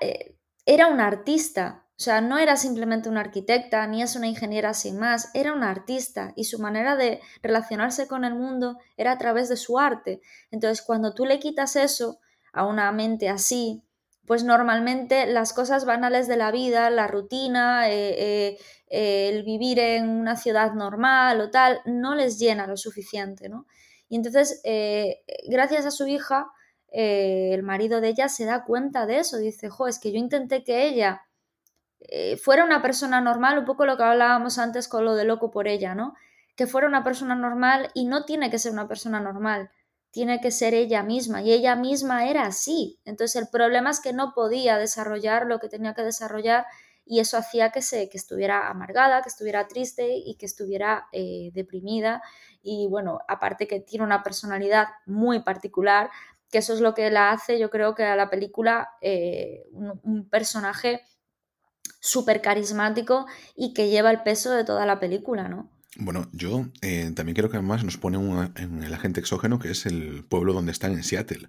[0.66, 4.98] era una artista, o sea, no era simplemente una arquitecta, ni es una ingeniera sin
[4.98, 9.48] más, era una artista y su manera de relacionarse con el mundo era a través
[9.48, 10.20] de su arte.
[10.50, 12.20] Entonces, cuando tú le quitas eso
[12.52, 13.82] a una mente así,
[14.26, 18.58] pues normalmente las cosas banales de la vida, la rutina, eh,
[18.90, 23.66] eh, el vivir en una ciudad normal o tal, no les llena lo suficiente, ¿no?
[24.08, 26.48] Y entonces, eh, gracias a su hija,
[26.88, 30.62] el marido de ella se da cuenta de eso, dice, jo, es que yo intenté
[30.62, 31.22] que ella
[32.08, 35.50] eh, fuera una persona normal, un poco lo que hablábamos antes con lo de loco
[35.50, 36.14] por ella, ¿no?
[36.54, 39.70] Que fuera una persona normal y no tiene que ser una persona normal,
[40.10, 43.00] tiene que ser ella misma y ella misma era así.
[43.04, 46.66] Entonces el problema es que no podía desarrollar lo que tenía que desarrollar
[47.04, 51.50] y eso hacía que, se, que estuviera amargada, que estuviera triste y que estuviera eh,
[51.54, 52.22] deprimida.
[52.62, 56.10] Y bueno, aparte que tiene una personalidad muy particular,
[56.50, 60.28] que eso es lo que la hace, yo creo que a la película eh, un
[60.28, 61.02] personaje
[62.00, 65.70] súper carismático y que lleva el peso de toda la película, ¿no?
[65.98, 68.18] Bueno, yo eh, también quiero que además nos pone
[68.56, 71.48] en el agente exógeno, que es el pueblo donde están en Seattle,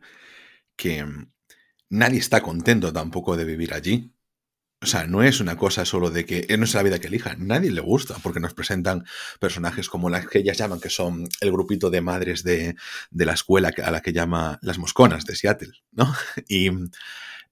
[0.77, 1.31] que mm,
[1.89, 4.13] nadie está contento tampoco de vivir allí.
[4.79, 7.35] O sea, no es una cosa solo de que no es la vida que elija,
[7.37, 9.05] nadie le gusta, porque nos presentan
[9.39, 12.75] personajes como las que ellas llaman, que son el grupito de madres de,
[13.09, 16.13] de la escuela a la que llama las mosconas de Seattle, ¿no?
[16.47, 16.69] Y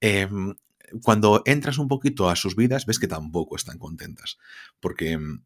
[0.02, 0.30] eh,
[1.04, 4.38] cuando entras un poquito a sus vidas, ves que tampoco están contentas,
[4.80, 5.43] porque mm,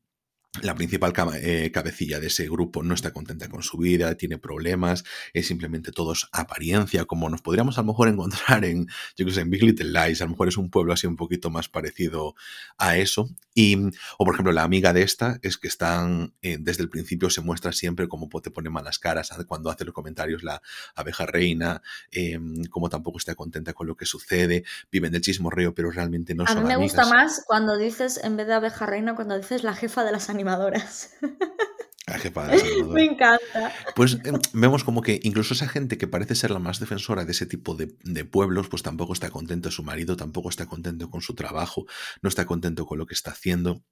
[0.63, 5.03] la principal eh, cabecilla de ese grupo no está contenta con su vida, tiene problemas,
[5.33, 9.41] es simplemente todo apariencia, como nos podríamos a lo mejor encontrar en, yo que sé,
[9.41, 12.35] en Big Little Lies, a lo mejor es un pueblo así un poquito más parecido
[12.77, 13.29] a eso.
[13.53, 13.75] Y,
[14.17, 17.41] o por ejemplo, la amiga de esta es que están, eh, desde el principio se
[17.41, 20.61] muestra siempre como te pone malas caras cuando hace los comentarios la
[20.95, 21.81] abeja reina,
[22.11, 26.43] em, como tampoco está contenta con lo que sucede, viven del chismorreo, pero realmente no
[26.43, 29.37] a son A mí me gusta más cuando dices, en vez de abeja reina, cuando
[29.37, 31.11] dices la jefa de las animadoras.
[32.91, 33.71] Me encanta.
[33.95, 37.33] Pues em, vemos como que incluso esa gente que parece ser la más defensora de
[37.33, 37.87] ese tipo de,
[38.25, 41.85] pueblos, pues tampoco está contento su marido, tampoco está contento con su trabajo,
[42.23, 43.83] no está contento con lo que está haciendo.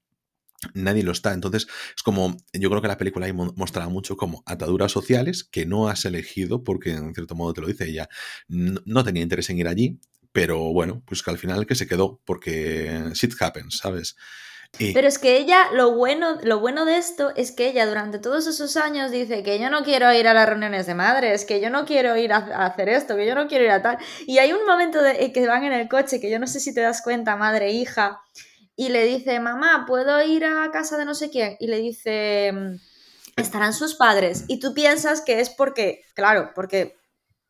[0.73, 1.33] Nadie lo está.
[1.33, 5.67] Entonces, es como, yo creo que la película ahí mostraba mucho como ataduras sociales que
[5.67, 8.09] no has elegido, porque en cierto modo te lo dice ella,
[8.47, 9.99] no tenía interés en ir allí,
[10.31, 14.15] pero bueno, pues que al final que se quedó, porque shit happens, ¿sabes?
[14.77, 18.45] Pero es que ella, lo bueno, lo bueno de esto es que ella durante todos
[18.45, 21.69] esos años dice que yo no quiero ir a las reuniones de madres, que yo
[21.69, 23.97] no quiero ir a, hacer esto, que yo no quiero ir a tal.
[24.27, 26.59] Y hay un momento de, eh, que van en el coche, que yo no sé
[26.59, 28.21] si te das cuenta, madre, hija,
[28.75, 31.57] y le dice, mamá, ¿puedo ir a casa de no sé quién?
[31.59, 32.75] Y le dice, mm,
[33.41, 34.45] estarán sus padres.
[34.47, 36.97] Y tú piensas que es porque, claro, porque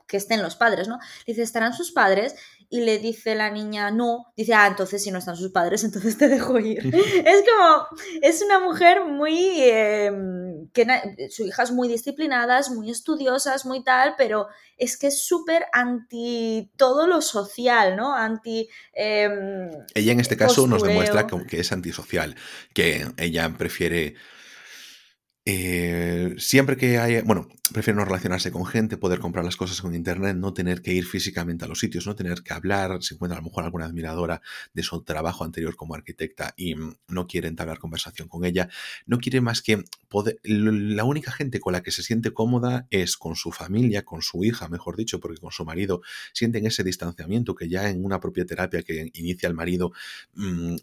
[0.07, 0.99] que estén los padres, ¿no?
[1.26, 2.36] Dice, estarán sus padres
[2.70, 6.18] y le dice la niña no, dice, ah, entonces si no están sus padres, entonces
[6.18, 6.80] te dejo ir.
[6.86, 7.88] es como,
[8.22, 10.86] es una mujer muy, em, que
[11.30, 14.47] su hija es muy disciplinada, es muy estudiosa, es muy tal, pero
[14.78, 18.13] es que es súper anti todo lo social, ¿no?
[18.13, 18.68] Anti...
[18.93, 22.36] Em, ella en este caso nos demuestra que es antisocial,
[22.74, 24.15] que ella prefiere
[25.50, 29.95] eh, siempre que haya, bueno, prefiero no relacionarse con gente, poder comprar las cosas con
[29.95, 33.38] internet, no tener que ir físicamente a los sitios, no tener que hablar, se encuentra
[33.38, 34.41] a lo mejor alguna admiradora
[34.74, 36.76] de su trabajo anterior como arquitecta y
[37.08, 38.68] no quiere entablar conversación con ella,
[39.06, 43.16] no quiere más que poder, la única gente con la que se siente cómoda es
[43.16, 46.02] con su familia, con su hija, mejor dicho, porque con su marido
[46.34, 49.93] sienten ese distanciamiento que ya en una propia terapia que inicia el marido
[50.34, 50.76] mm,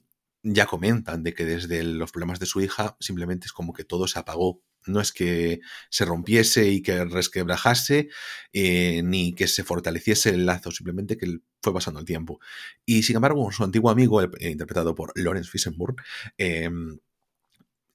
[0.44, 4.06] ya comentan de que desde los problemas de su hija simplemente es como que todo
[4.06, 4.62] se apagó.
[4.86, 8.08] No es que se rompiese y que resquebrajase,
[8.52, 12.38] eh, ni que se fortaleciese el lazo, simplemente que fue pasando el tiempo.
[12.84, 15.96] Y sin embargo, su antiguo amigo, eh, interpretado por Lawrence Fissenburg,
[16.36, 17.00] em, él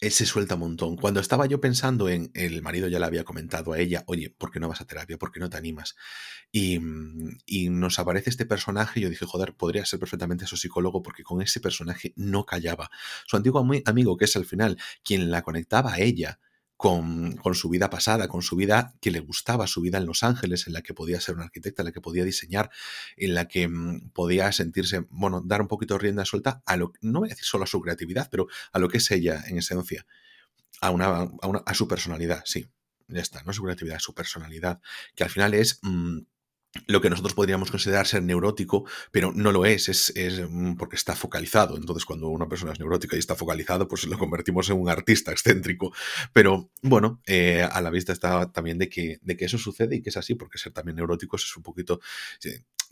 [0.01, 0.95] se suelta un montón.
[0.95, 4.49] Cuando estaba yo pensando en el marido ya le había comentado a ella, oye, ¿por
[4.51, 5.17] qué no vas a terapia?
[5.17, 5.95] ¿Por qué no te animas?
[6.51, 6.79] Y,
[7.45, 11.23] y, nos aparece este personaje y yo dije, joder, podría ser perfectamente su psicólogo porque
[11.23, 12.89] con ese personaje no callaba.
[13.27, 16.39] Su antiguo amigo, que es al final quien la conectaba a ella
[16.79, 20.65] con, su vida pasada, con su vida que le gustaba, su vida en Los Ángeles,
[20.65, 22.71] en la que podía ser una arquitecta, en la que podía diseñar,
[23.17, 26.93] en la que mm, podía sentirse, bueno, dar un poquito de rienda suelta a lo,
[27.01, 29.57] no voy a decir solo a su creatividad, pero a lo que es ella en
[29.57, 30.05] esencia,
[30.79, 31.29] a, una,
[31.65, 32.69] a, su personalidad, sí,
[33.09, 34.79] ya está, no su creatividad, su personalidad,
[35.15, 35.79] que al final es...
[35.81, 36.19] Mm,
[36.87, 41.15] lo que nosotros podríamos considerar ser neurótico, pero no lo es, es, mm, porque está
[41.15, 41.77] focalizado.
[41.77, 45.31] Entonces, cuando una persona es neurótica y está focalizado, pues lo convertimos en un artista
[45.71, 45.91] excéntrico.
[46.33, 50.01] Pero bueno, eh, a la vista está también de que, de que eso sucede y
[50.01, 51.99] que es así, porque ser también neuróticos es un poquito,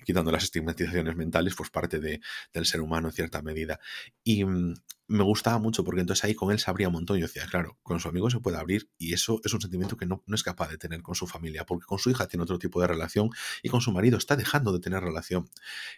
[0.05, 2.21] quitando las estigmatizaciones mentales, pues parte de,
[2.53, 3.79] del ser humano en cierta medida.
[4.23, 4.73] Y, mm,
[5.07, 7.17] me gustaba mucho porque entonces ahí con él se abría un montón.
[7.17, 10.05] Yo decía, claro, con su amigo se puede abrir y eso es un sentimiento que
[10.05, 12.81] no, es capaz de tener con su familia, porque con su hija tiene otro tipo
[12.81, 13.29] de relación
[13.63, 15.49] y con su marido está dejando de tener relación.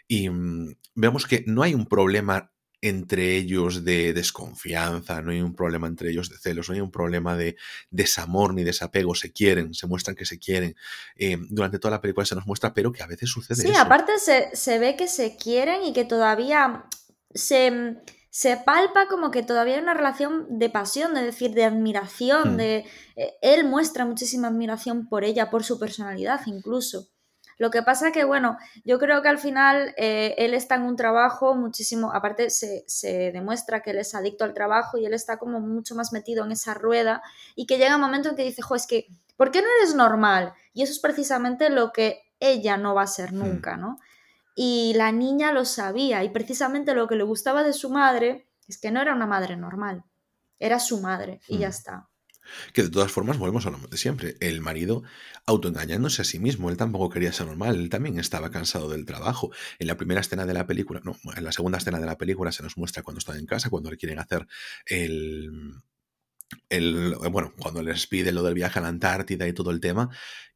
[0.08, 2.52] Y mm, vemos que no hay un problema
[2.82, 6.92] entre ellos de desconfianza, no hay un problema entre ellos de celos, no hay un
[6.92, 7.58] problema de
[7.90, 10.76] desamor ni desapego, se quieren, se muestran que se quieren.
[11.16, 13.62] Eh, durante toda la película se nos muestra, pero que a veces sucede.
[13.64, 16.86] Sí, aparte se, se ve que se quieren y que todavía
[17.34, 17.98] se
[18.30, 22.58] se palpa como que todavía hay una relación de pasión, de decir, de admiración, hmm.
[22.58, 22.86] de...
[23.16, 27.10] Eh, él muestra muchísima admiración por ella, por su personalidad incluso.
[27.60, 30.95] Lo que pasa que, bueno, yo creo que al final eh, él está en un
[30.95, 35.38] trabajo muchísimo, aparte se, se, demuestra que él es adicto al trabajo y él está
[35.38, 37.22] como mucho más metido en esa rueda
[37.55, 39.05] y que llega un momento en que dice, jo, es que,
[39.38, 40.53] ¿por qué no eres normal?
[40.74, 43.38] Y eso es precisamente lo que ella no va a ser hmm.
[43.38, 43.99] nunca, ¿no?
[44.62, 48.78] y la niña lo sabía y precisamente lo que le gustaba de su madre es
[48.78, 50.03] que no era una madre normal,
[50.60, 52.09] era su madre y ya está.
[52.74, 54.36] Que de todas formas volvemos a lo de siempre.
[54.39, 55.04] El marido
[55.45, 56.70] autoengañándose a sí mismo.
[56.70, 57.76] Él tampoco quería ser normal.
[57.76, 59.52] Él también estaba cansado del trabajo.
[59.80, 62.52] En la primera escena de la película, no, en la segunda escena de la película
[62.52, 64.47] se nos muestra cuando está en casa, cuando le quieren hacer
[64.86, 65.74] el,
[66.70, 70.10] el, bueno, cuando les pide lo del viaje a la Antártida y todo el tema,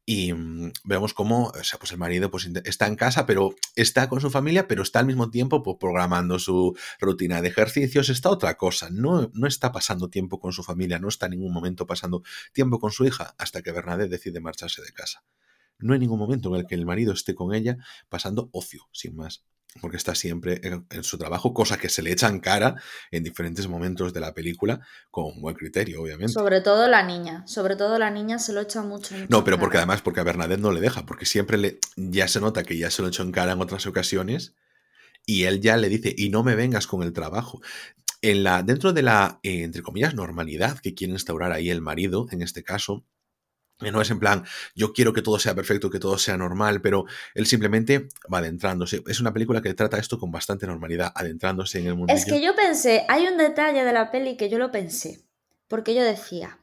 [0.06, 4.08] y mm, vemos cómo o sea, pues el marido pues, está en casa, pero está
[4.08, 8.30] con su familia, pero está al mismo tiempo pues, programando su rutina de ejercicios, está
[8.30, 11.86] otra cosa, no, no está pasando tiempo con su familia, no está en ningún momento
[11.86, 15.24] pasando tiempo con su hija hasta que Bernadette decide marcharse de casa.
[15.78, 17.76] No hay ningún momento en el que el marido esté con ella
[18.08, 19.44] pasando ocio, sin más
[19.80, 22.76] porque está siempre en, su trabajo, cosa que se le echa en cara
[23.10, 26.32] en diferentes momentos de la película con buen criterio, obviamente.
[26.32, 29.14] Sobre todo la niña, sobre todo la niña se lo echa mucho.
[29.28, 32.40] no, pero porque además porque a Bernadette no le deja, porque siempre le ya se
[32.40, 34.54] nota que ya se lo echó en cara en otras ocasiones
[35.26, 37.60] y él ya le dice, y no me vengas con el trabajo.
[38.22, 42.26] En la, dentro de la, eh, entre comillas, normalidad que quiere instaurar ahí el marido,
[42.30, 43.04] en este caso,
[43.80, 44.44] no es en plan,
[44.74, 49.02] yo quiero que todo sea perfecto, que todo sea normal, pero él simplemente va adentrándose.
[49.06, 52.12] Es una película que trata esto con bastante normalidad, adentrándose en el mundo.
[52.12, 55.20] Es que yo pensé, hay un detalle de la peli que yo lo pensé,
[55.68, 56.58] porque yo decía,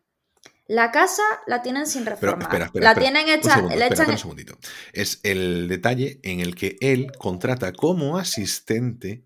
[0.68, 2.48] la casa la tienen sin reformar.
[2.50, 3.60] Pero, espera, espera, la tienen hecha.
[3.60, 4.58] Un un segundito.
[4.94, 9.26] Es el detalle en el que él contrata como asistente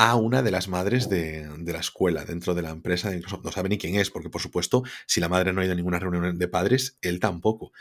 [0.00, 3.10] a una de las madres de, la escuela dentro de la empresa.
[3.42, 5.76] no sabe ni quién es, porque por supuesto, si la madre no ha ido a
[5.76, 7.72] ninguna reunión de padres, él tampoco.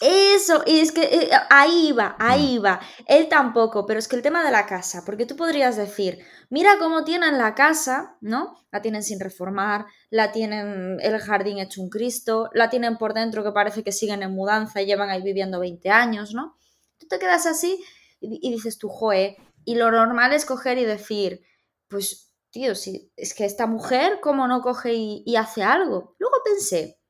[0.00, 2.64] Eso, y es que eh, ahí va, ahí mm.
[2.64, 2.80] va.
[3.06, 6.78] Él tampoco, pero es que el tema de la casa, porque tú podrías decir, mira
[6.78, 8.56] cómo tienen la casa, ¿no?
[8.72, 13.44] La tienen sin reformar, la tienen el jardín hecho un Cristo, la tienen por dentro
[13.44, 16.56] que parece que siguen en mudanza y llevan ahí viviendo 20 años, ¿no?
[16.96, 17.78] Tú te quedas así
[18.22, 21.42] y, y dices tú, joe, y lo normal es coger y decir,
[21.88, 26.14] pues, tío, si es que esta mujer, ¿cómo no coge y, hace algo?
[26.18, 27.00] Luego pensé,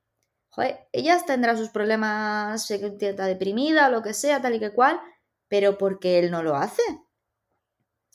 [0.49, 5.01] joder, ella tendrá sus problemas, se está deprimida, lo que sea, tal y que cual,
[5.49, 6.83] pero ¿por qué él no lo hace?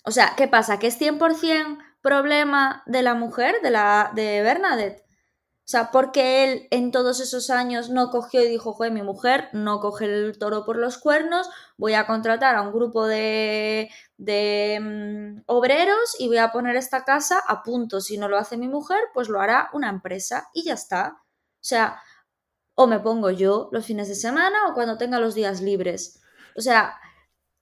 [0.06, 0.80] O sea, ¿qué pasa?
[0.80, 5.03] ¿Que es 100% problema de la mujer, de, la, de Bernadette?
[5.66, 9.48] O sea, porque él en todos esos años no cogió y dijo, joder, mi mujer
[9.54, 14.80] no coge el toro por los cuernos, voy a contratar a un grupo de, de
[14.82, 18.02] mm, obreros y voy a poner esta casa a punto.
[18.02, 21.18] Si no lo hace mi mujer, pues lo hará una empresa y ya está.
[21.18, 22.02] O sea,
[22.76, 26.22] o me pongo yo los fines de semana o cuando tenga los días libres.
[26.58, 26.98] O sea,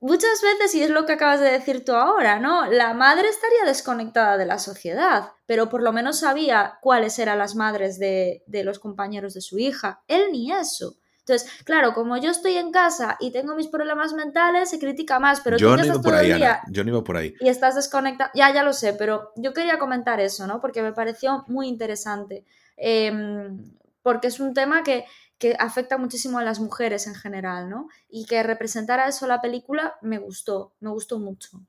[0.02, 2.70] muchas veces, y es lo que acabas de decir tú ahora, ¿no?
[2.70, 7.56] La madre estaría desconectada de la sociedad, pero por lo menos sabía cuáles eran las
[7.56, 10.04] madres de, los compañeros de su hija.
[10.08, 10.96] Él ni eso.
[11.20, 15.40] Entonces, claro, como yo estoy en casa y tengo mis problemas mentales, se critica más,
[15.42, 16.34] pero yo no iba por ahí,
[16.70, 17.36] Yo no iba por ahí.
[17.40, 18.32] Y estás desconectada.
[18.34, 20.60] Ya, ya lo sé, pero yo quería comentar eso, ¿no?
[20.60, 22.44] Porque me pareció muy interesante.
[22.76, 25.06] Em, porque es un tema que,
[25.42, 27.90] que afecta muchísimo a las mujeres en general, ¿no?
[28.08, 31.66] Y que representara eso la película me gustó, me gustó mucho.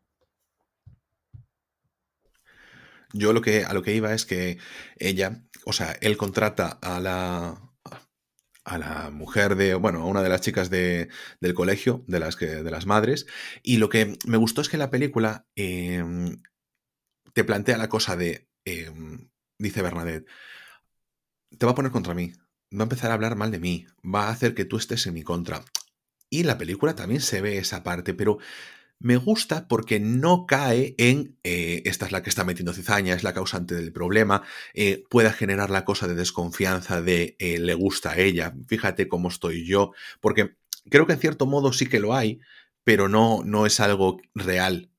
[3.15, 4.59] Yo lo que, a lo que iba es que
[4.99, 7.63] ella, o sea, él contrata a la,
[8.65, 11.09] a la mujer de, bueno, a una de las chicas de,
[11.41, 13.27] del colegio, de las, que, de las madres,
[13.63, 16.43] y lo que me gustó es que la película em,
[17.33, 20.29] te plantea la cosa de, em, dice Bernadette,
[21.57, 22.33] te va a poner contra mí,
[22.73, 25.15] va a empezar a hablar mal de mí, va a hacer que tú estés en
[25.15, 25.65] mi contra.
[26.31, 28.39] Y la película también se ve esa parte, pero
[29.03, 33.25] me gusta porque no cae en eh, esta es la que está metiendo cizaña, es
[33.25, 34.43] la causante del problema,
[34.75, 39.29] eh, pueda generar la cosa de desconfianza de eh, le gusta a ella, fíjate cómo
[39.29, 40.55] estoy yo, porque
[40.89, 42.41] creo que en cierto modo sí que lo hay,
[42.85, 44.92] pero no, no es algo real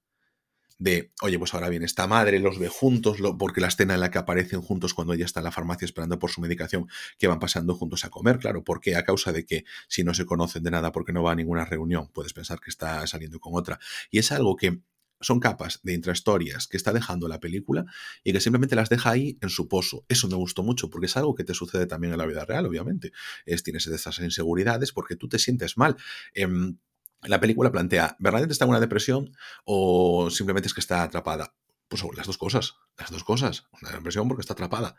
[0.83, 4.11] de, oye, pues ahora viene esta madre, los ve juntos, porque la escena en la
[4.11, 7.39] que aparecen juntos cuando ella está en la farmacia esperando por su medicación, que van
[7.39, 10.71] pasando juntos a comer, claro, porque a causa de que si no se conocen de
[10.71, 13.79] nada porque no va a ninguna reunión, puedes pensar que está saliendo con otra.
[14.11, 14.81] Y es algo que
[15.21, 17.85] son capas de intrahistorias que está dejando la película
[18.25, 20.03] y que simplemente las deja ahí en su pozo.
[20.09, 22.65] Eso me gustó mucho porque es algo que te sucede también en la vida real,
[22.65, 23.13] obviamente.
[23.45, 25.95] Es, tienes esas inseguridades porque tú te sientes mal.
[26.33, 26.77] Em,
[27.25, 31.53] la película plantea, ¿verdaderamente está en una depresión o simplemente es que está atrapada?
[31.87, 33.67] Pues las dos cosas, las dos cosas.
[33.81, 34.95] Una depresión porque está atrapada.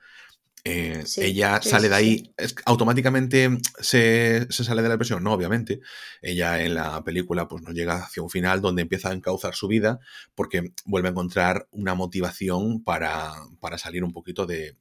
[0.66, 3.51] Eh, ella sale de ahí, automáticamente
[3.81, 5.81] se, sale de la depresión, no, obviamente.
[6.22, 9.68] Ella en la película pues no llega hacia un final donde empieza a encauzar su
[9.68, 10.01] vida
[10.35, 14.79] porque vuelve a encontrar una motivación para, para salir un poquito de,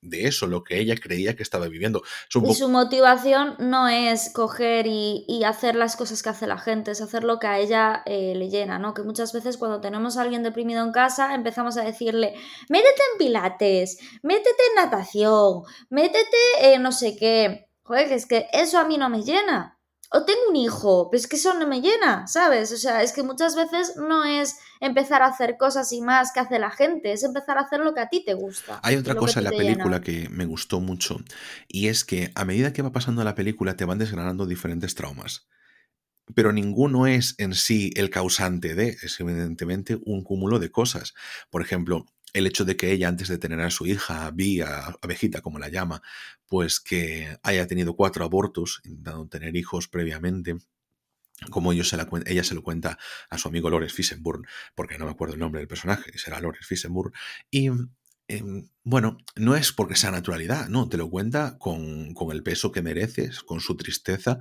[0.00, 2.02] de, eso, lo que ella creía que estaba viviendo.
[2.34, 7.00] Y su motivación no es coger y, hacer las cosas que hace la gente, es
[7.00, 8.94] hacer lo que a ella eh, le llena, ¿no?
[8.94, 12.34] Que muchas veces cuando tenemos a alguien deprimido en casa empezamos a decirle,
[12.68, 17.68] métete en pilates, métete en natación, métete en no sé qué.
[17.82, 19.74] Joder, es que eso a mí no me llena
[20.10, 22.72] o tengo un hijo, pero es que eso no me llena, ¿sabes?
[22.72, 26.40] O sea, es que muchas veces no es empezar a hacer cosas y más que
[26.40, 28.80] hace la gente, es empezar a hacer lo que a ti te gusta.
[28.82, 31.18] Hay otra cosa en la película que me gustó mucho
[31.68, 35.48] y es que a medida que va pasando la película te van desgranando diferentes traumas.
[36.34, 41.12] Pero ninguno es en sí el causante de, es evidentemente un cúmulo de cosas.
[41.50, 44.96] Por ejemplo, el hecho de que ella, antes de tener a su hija, Vi, a
[45.00, 46.02] Abejita, como la llama,
[46.46, 50.56] pues que haya tenido cuatro abortos, intentando tener hijos previamente,
[51.50, 52.98] como ellos se la, ella se lo cuenta
[53.30, 54.42] a su amigo Lores Fissenburg,
[54.74, 57.12] porque no me acuerdo el nombre del personaje, será Lores Fissenburg,
[57.50, 57.70] y
[58.28, 62.72] em, bueno, no es porque sea naturalidad, no, te lo cuenta con, con el peso
[62.72, 64.40] que mereces, con su tristeza,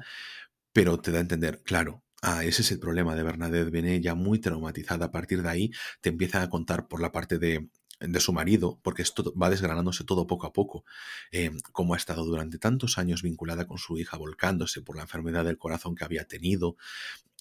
[0.73, 3.69] pero te da a entender, claro, Ah, ese es el problema de Bernadette.
[3.69, 5.07] Viene ya muy traumatizada.
[5.07, 7.69] A partir de ahí te empieza a contar por la parte de,
[8.11, 10.85] de su marido, porque esto va desgranándose todo poco a poco,
[11.31, 15.45] eh, cómo ha estado durante tantos años vinculada con su hija, volcándose por la enfermedad
[15.45, 16.75] del corazón que había tenido.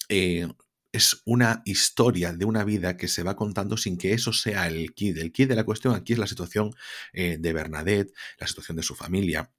[0.09, 0.47] Eh,
[0.91, 4.93] es una historia de una vida que se va contando sin que eso sea el
[4.93, 5.17] kit.
[5.17, 6.73] El kit de la cuestión aquí es la situación
[7.13, 9.51] eh, de Bernadette, la situación de su familia,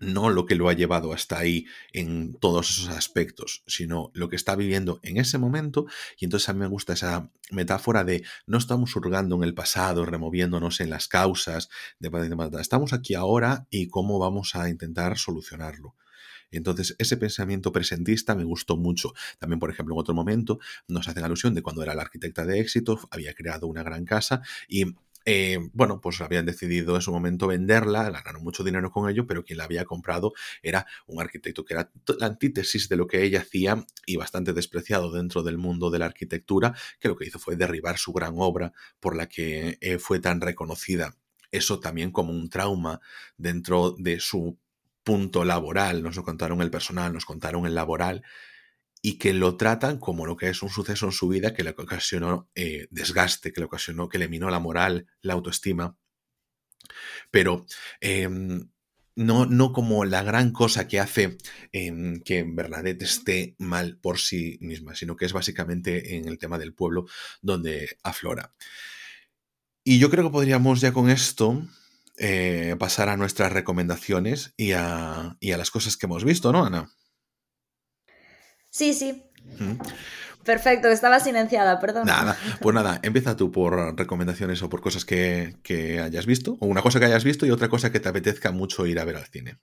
[0.00, 4.36] no lo que lo ha llevado hasta ahí en todos esos aspectos, sino lo que
[4.36, 5.86] está viviendo en ese momento.
[6.18, 10.04] Y entonces a mí me gusta esa metáfora de no estamos hurgando en el pasado,
[10.04, 11.68] removiéndonos en las causas,
[11.98, 12.10] de,
[12.60, 15.94] estamos aquí ahora y cómo vamos a intentar solucionarlo.
[16.50, 19.12] entonces ese pensamiento presentista me gustó mucho.
[19.38, 22.60] También, por ejemplo, en otro momento nos hacen alusión de cuando era la arquitecta de
[22.60, 24.94] éxito, había creado una gran casa y
[25.30, 29.44] eh, bueno, pues habían decidido en su momento venderla, ganaron mucho dinero con ello, pero
[29.44, 33.40] quien la había comprado era un arquitecto que era la antítesis de lo que ella
[33.40, 37.56] hacía y bastante despreciado dentro del mundo de la arquitectura, que lo que hizo fue
[37.56, 41.14] derribar su gran obra por la que eh, fue tan reconocida.
[41.50, 43.00] Eso también como un trauma
[43.36, 44.58] dentro de su
[45.02, 48.22] punto laboral, nos lo contaron el personal, nos contaron el laboral,
[49.02, 51.70] y que lo tratan como lo que es un suceso en su vida que le
[51.70, 55.96] ocasionó eh, desgaste, que le ocasionó, que le minó la moral, la autoestima.
[57.30, 57.66] Pero
[58.00, 58.68] em,
[59.14, 61.38] no, no, como la gran cosa que hace
[61.72, 66.58] em, que Bernadette esté mal por sí misma, sino que es básicamente en el tema
[66.58, 67.06] del pueblo
[67.42, 68.54] donde aflora.
[69.84, 71.66] Y yo creo que podríamos ya con esto
[72.16, 76.64] eh, pasar a nuestras recomendaciones y a, y a las cosas que hemos visto, ¿no,
[76.64, 76.90] Ana?
[78.78, 79.24] Sí, sí.
[80.44, 82.06] Perfecto, estaba silenciada, perdón.
[82.06, 86.80] Nada, pues nada, empieza tú por recomendaciones o por cosas que, hayas visto, o una
[86.80, 89.26] cosa que hayas visto y otra cosa que te apetezca mucho ir a ver al
[89.26, 89.58] cine.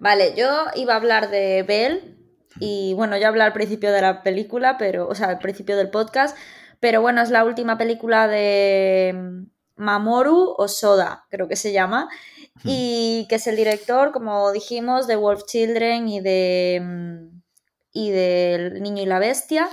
[0.00, 2.16] Vale, yo iba a hablar de Bell
[2.58, 5.90] y bueno, yo hablé al principio de la película, pero, o sea, al principio del
[5.90, 6.34] podcast,
[6.80, 9.44] pero bueno, es la última película de
[9.76, 12.08] Mamoru Osoda, creo que se llama,
[12.64, 17.35] y que es el director, como dijimos, de Wolf Children y de mm,
[17.96, 19.70] y del Niño y la Bestia.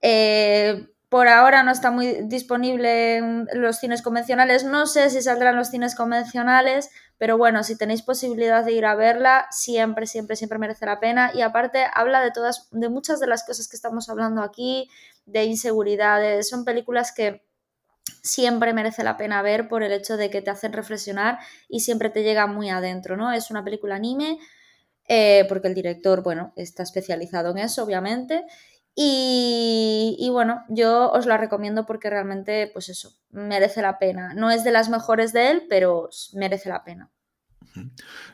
[0.00, 4.62] Eh, por ahora no está muy disponible en los cines convencionales.
[4.62, 8.86] No sé si saldrá en los cines convencionales, pero bueno, si tenéis posibilidad de ir
[8.86, 11.32] a verla, siempre, siempre, siempre merece la pena.
[11.34, 14.88] Y aparte habla de todas, de muchas de las cosas que estamos hablando aquí,
[15.24, 16.48] de inseguridades.
[16.48, 17.44] Son películas que
[18.22, 21.38] siempre merece la pena ver por el hecho de que te hacen reflexionar
[21.68, 23.32] y siempre te llega muy adentro, ¿no?
[23.32, 24.38] Es una película anime
[25.08, 28.44] eh, porque el director, bueno, está especializado en eso, obviamente.
[28.98, 34.32] Y, bueno, yo os la recomiendo porque realmente, pues eso, merece la pena.
[34.32, 37.10] No es de las mejores de él, pero merece la pena.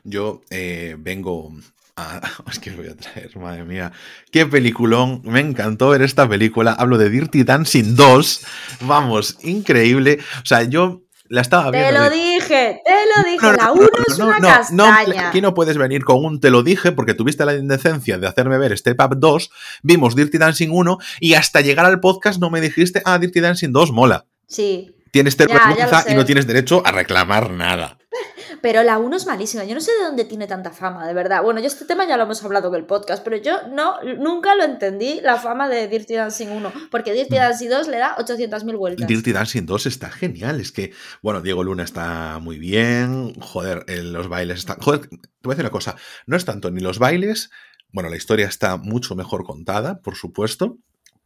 [0.04, 1.50] Yo eh, vengo
[1.96, 2.20] a...
[2.48, 3.90] Es que voy a traer, madre mía.
[4.30, 5.22] Qué peliculón.
[5.24, 6.74] Me encantó ver esta película.
[6.74, 8.46] Hablo de Dirty Dancing 2.
[8.82, 10.20] Vamos, increíble.
[10.44, 11.02] O sea, yo
[11.32, 11.88] la estaba viendo.
[11.88, 13.56] Te lo dije, te lo dije.
[13.56, 15.28] la 1 es una castaña.
[15.28, 18.58] aquí no puedes venir con un te lo dije porque tuviste la indecencia de hacerme
[18.58, 19.50] ver Step Up 2,
[19.82, 23.72] vimos Dirty Dancing 1 y hasta llegar al podcast no me dijiste, ah, Dirty Dancing
[23.72, 24.26] 2 mola.
[24.46, 24.94] Sí.
[25.12, 27.98] Tienes vergüenza y no tienes derecho a reclamar nada.
[28.62, 29.64] Pero la 1 es malísima.
[29.64, 31.42] Yo no sé de dónde tiene tanta fama, de verdad.
[31.42, 34.54] Bueno, yo este tema ya lo hemos hablado en el podcast, pero yo no, nunca
[34.54, 36.72] lo entendí, la fama de Dirty Dancing 1.
[36.90, 37.38] Porque Dirty mm.
[37.38, 39.06] Dancing 2 le da 800.000 vueltas.
[39.06, 40.60] Dirty Dancing 2 está genial.
[40.60, 40.92] Es que,
[41.22, 43.34] bueno, Diego Luna está muy bien.
[43.40, 44.78] Joder, los bailes están.
[44.78, 45.96] Joder, te voy a decir una cosa.
[46.26, 47.50] No es tanto ni los bailes.
[47.90, 50.78] Bueno, la historia está mucho mejor contada, por supuesto.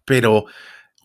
[0.05, 0.47] Pero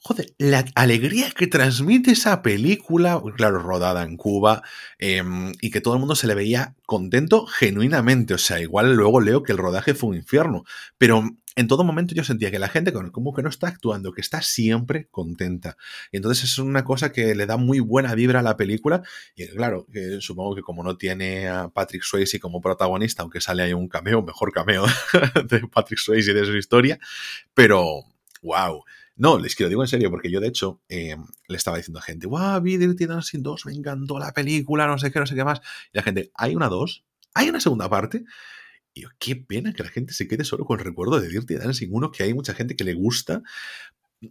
[0.04, 4.64] joder, la alegría que transmite esa película, claro, rodada en Cuba,
[4.98, 8.34] em, y que todo el mundo se le veía contento genuinamente.
[8.34, 10.64] O sea, igual luego leo que el rodaje fue un infierno,
[10.98, 11.24] pero
[11.56, 14.42] en todo momento yo sentía que la gente como que no está actuando, que está
[14.42, 15.78] siempre contenta.
[16.12, 19.04] Y entonces es una cosa que le da muy buena vibra a la película.
[19.36, 19.86] Y claro,
[20.20, 24.24] supongo que como no tiene a Patrick Swayze como protagonista, aunque sale ahí un cameo,
[24.24, 24.86] mejor cameo
[25.50, 27.00] de Patrick Swayze y de su historia,
[27.54, 28.06] pero
[28.42, 28.84] wow.
[29.22, 31.16] No, les quiero digo en serio, porque yo de hecho eh,
[31.48, 34.98] le estaba diciendo a gente, wow, vi Dirty Dancing 2, me encantó la película, no
[34.98, 35.62] sé qué, no sé qué más.
[35.94, 37.06] Y la gente, ¿hay una 2?
[37.36, 38.24] ¿Hay una segunda parte?
[38.96, 41.90] Y qué pena que la gente se quede solo con el recuerdo de Dirty Dancing
[41.92, 43.44] 1, que hay mucha gente que le gusta.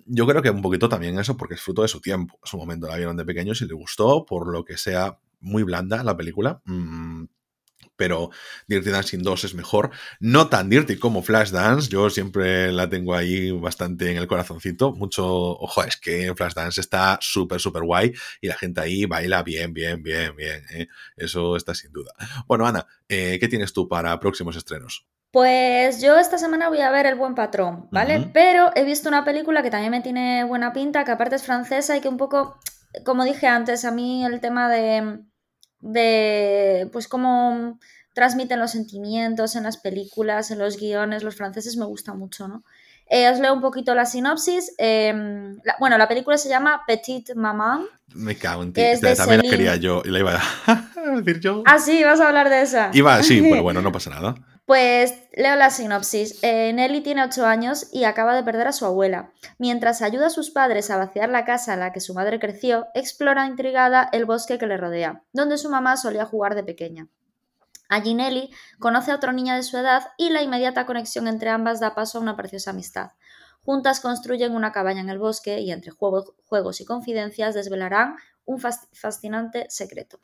[0.06, 2.40] Yo creo que un poquito también eso, porque es fruto de su tiempo.
[2.42, 5.62] En su momento la vieron de pequeños y le gustó, por lo que sea muy
[5.62, 6.62] blanda la película.
[6.64, 7.26] Mm,
[8.00, 8.30] pero
[8.66, 9.90] Dirty Dancing 2 es mejor.
[10.20, 14.92] No tan dirty como Flashdance, yo siempre la tengo ahí bastante en el corazoncito.
[14.92, 19.74] Mucho, ojo, es que Flashdance está súper, súper guay y la gente ahí baila bien,
[19.74, 20.64] bien, bien, bien.
[20.70, 20.88] ¿eh?
[21.14, 22.10] Eso está sin duda.
[22.46, 25.06] Bueno, Ana, eh, ¿qué tienes tú para próximos estrenos?
[25.30, 28.30] Pues yo esta semana voy a ver El Buen Patrón, ¿vale?
[28.32, 31.98] Pero he visto una película que también me tiene buena pinta, que aparte es francesa
[31.98, 32.58] y que un poco,
[33.04, 35.20] como dije antes, a mí el tema de
[35.80, 37.78] de pues cómo
[38.12, 42.64] transmiten los sentimientos en las películas, en los guiones, los franceses me gusta mucho, ¿no?
[43.12, 44.72] Eh, os leo un poquito la sinopsis.
[44.78, 47.84] Em, bueno, la película se llama Petite Maman.
[48.14, 48.82] Me cago en ti.
[49.16, 50.02] También la quería yo.
[50.04, 50.82] Y la iba a
[51.16, 51.64] decir yo.
[51.66, 52.90] Ah, sí, vas a hablar de esa.
[52.92, 54.36] Iba, sí, pero bueno, no pasa nada.
[54.70, 56.38] Pues leo la sinopsis.
[56.44, 59.32] Eh, Nelly tiene 8 años y acaba de perder a su abuela.
[59.58, 62.86] Mientras ayuda a sus padres a vaciar la casa en la que su madre creció,
[62.94, 67.08] explora intrigada el bosque que le rodea, donde su mamá solía jugar de pequeña.
[67.88, 71.80] Allí Nelly conoce a otra niña de su edad y la inmediata conexión entre ambas
[71.80, 73.10] da paso a una preciosa amistad.
[73.64, 78.14] Juntas construyen una cabaña en el bosque y entre juegos y confidencias desvelarán
[78.44, 80.20] un fascinante secreto.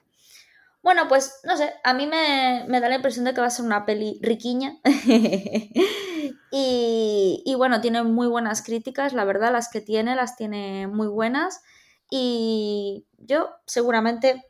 [0.86, 3.64] Bueno, pues no sé, a mí me, da la impresión de que va a ser
[3.64, 4.78] una peli riquiña.
[6.52, 11.60] y, bueno, tiene muy buenas críticas, la verdad, las que tiene las tiene muy buenas.
[12.08, 14.44] Y yo seguramente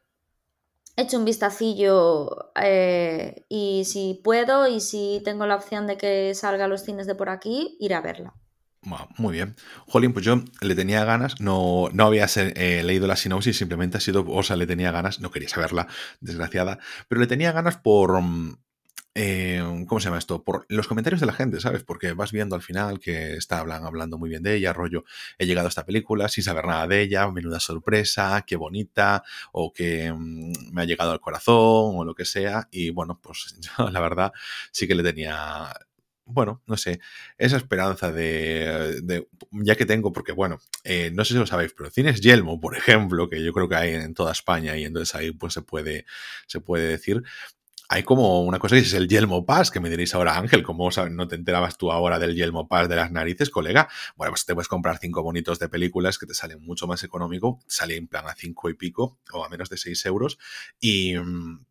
[0.97, 6.67] echo un vistacillo eh, y si puedo y si tengo la opción de que salga
[6.67, 8.35] a los cines de por aquí, iré a verla
[9.19, 9.57] muy bien.
[9.87, 14.01] Jolín, pues yo le tenía ganas, no, no había eh, leído la sinopsis, simplemente ha
[14.01, 15.89] sido, o sea, le tenía ganas, no quería saberla,
[16.21, 16.79] desgraciada,
[17.09, 18.57] pero le tenía ganas por, mm,
[19.19, 20.45] eh, ¿cómo se llama esto?
[20.45, 21.83] Por los comentarios de la gente, ¿sabes?
[21.83, 25.05] Porque vas viendo al final que está hablando muy bien de ella, rollo,
[25.39, 29.73] he llegado a esta película sin saber nada de ella, menuda sorpresa, qué bonita, o
[29.73, 33.91] que mm, me ha llegado al corazón, o lo que sea, y bueno, pues yo
[33.91, 34.33] la verdad
[34.71, 35.73] sí que le tenía
[36.27, 37.01] bueno, no sé,
[37.39, 41.91] esa esperanza de, ya que tengo, porque bueno, eh, no sé si lo sabéis, pero
[41.91, 45.31] Cines Yelmo, por ejemplo, que yo creo que hay en toda España y entonces ahí
[45.31, 46.05] pues se puede,
[46.47, 47.23] se puede decir,
[47.89, 50.91] hay como una cosa que es el Yelmo Pass, que me diréis ahora, Ángel, ¿cómo
[51.11, 53.89] no te enterabas tú ahora del Yelmo Pass de las narices, colega?
[54.17, 57.61] Bueno, pues te puedes comprar cinco bonitos de películas que te salen mucho más económico,
[57.69, 60.39] sale en plan a cinco y pico o a menos de seis euros
[60.81, 61.65] y mm,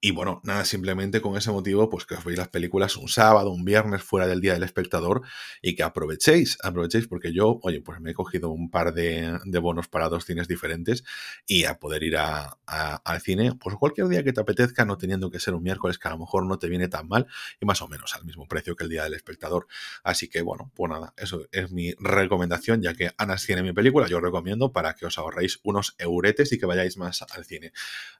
[0.00, 3.50] y bueno, nada, simplemente con ese motivo, pues que os veáis las películas un sábado,
[3.50, 5.22] un viernes, fuera del Día del Espectador
[5.62, 9.88] y que aprovechéis, aprovechéis porque yo, oye, pues me he cogido un par de, bonos
[9.88, 11.04] para dos cines diferentes
[11.46, 15.30] y a poder ir a, al cine, pues cualquier día que te apetezca, no teniendo
[15.30, 17.26] que ser un miércoles que a lo mejor no te viene tan mal
[17.60, 19.66] y más o menos al mismo precio que el Día del Espectador.
[20.02, 24.08] Así que bueno, pues nada, eso es mi recomendación, ya que Ana tiene mi película,
[24.08, 27.72] yo recomiendo para que os ahorréis unos euretes y que vayáis más al cine.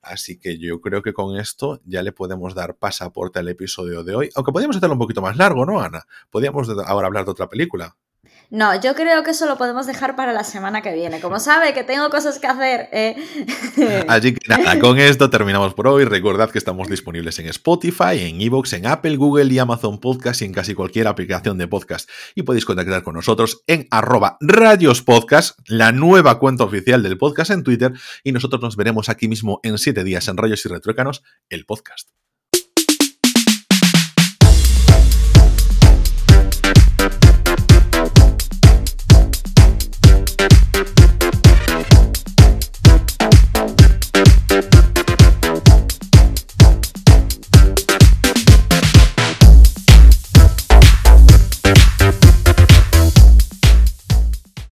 [0.02, 4.04] Así que yo creo que con eso esto ya le podemos dar pasaporte al episodio
[4.04, 6.06] de hoy, aunque podríamos hacerlo un poquito más largo, ¿no, Ana?
[6.30, 7.96] Podríamos ahora hablar de otra película.
[8.50, 11.20] No, yo creo que eso lo podemos dejar para la semana que viene.
[11.20, 12.88] Como sabe que tengo cosas que hacer.
[12.92, 14.04] ¿eh?
[14.08, 16.04] Así que nada, con esto terminamos por hoy.
[16.04, 20.46] Recordad que estamos disponibles en Spotify, en Evox, en Apple, Google y Amazon Podcast y
[20.46, 22.08] en casi cualquier aplicación de podcast.
[22.34, 27.64] Y podéis contactar con nosotros en arroba radiospodcast, la nueva cuenta oficial del podcast en
[27.64, 27.92] Twitter.
[28.24, 32.17] Y nosotros nos veremos aquí mismo en siete días en Rayos y Retruécanos, el podcast.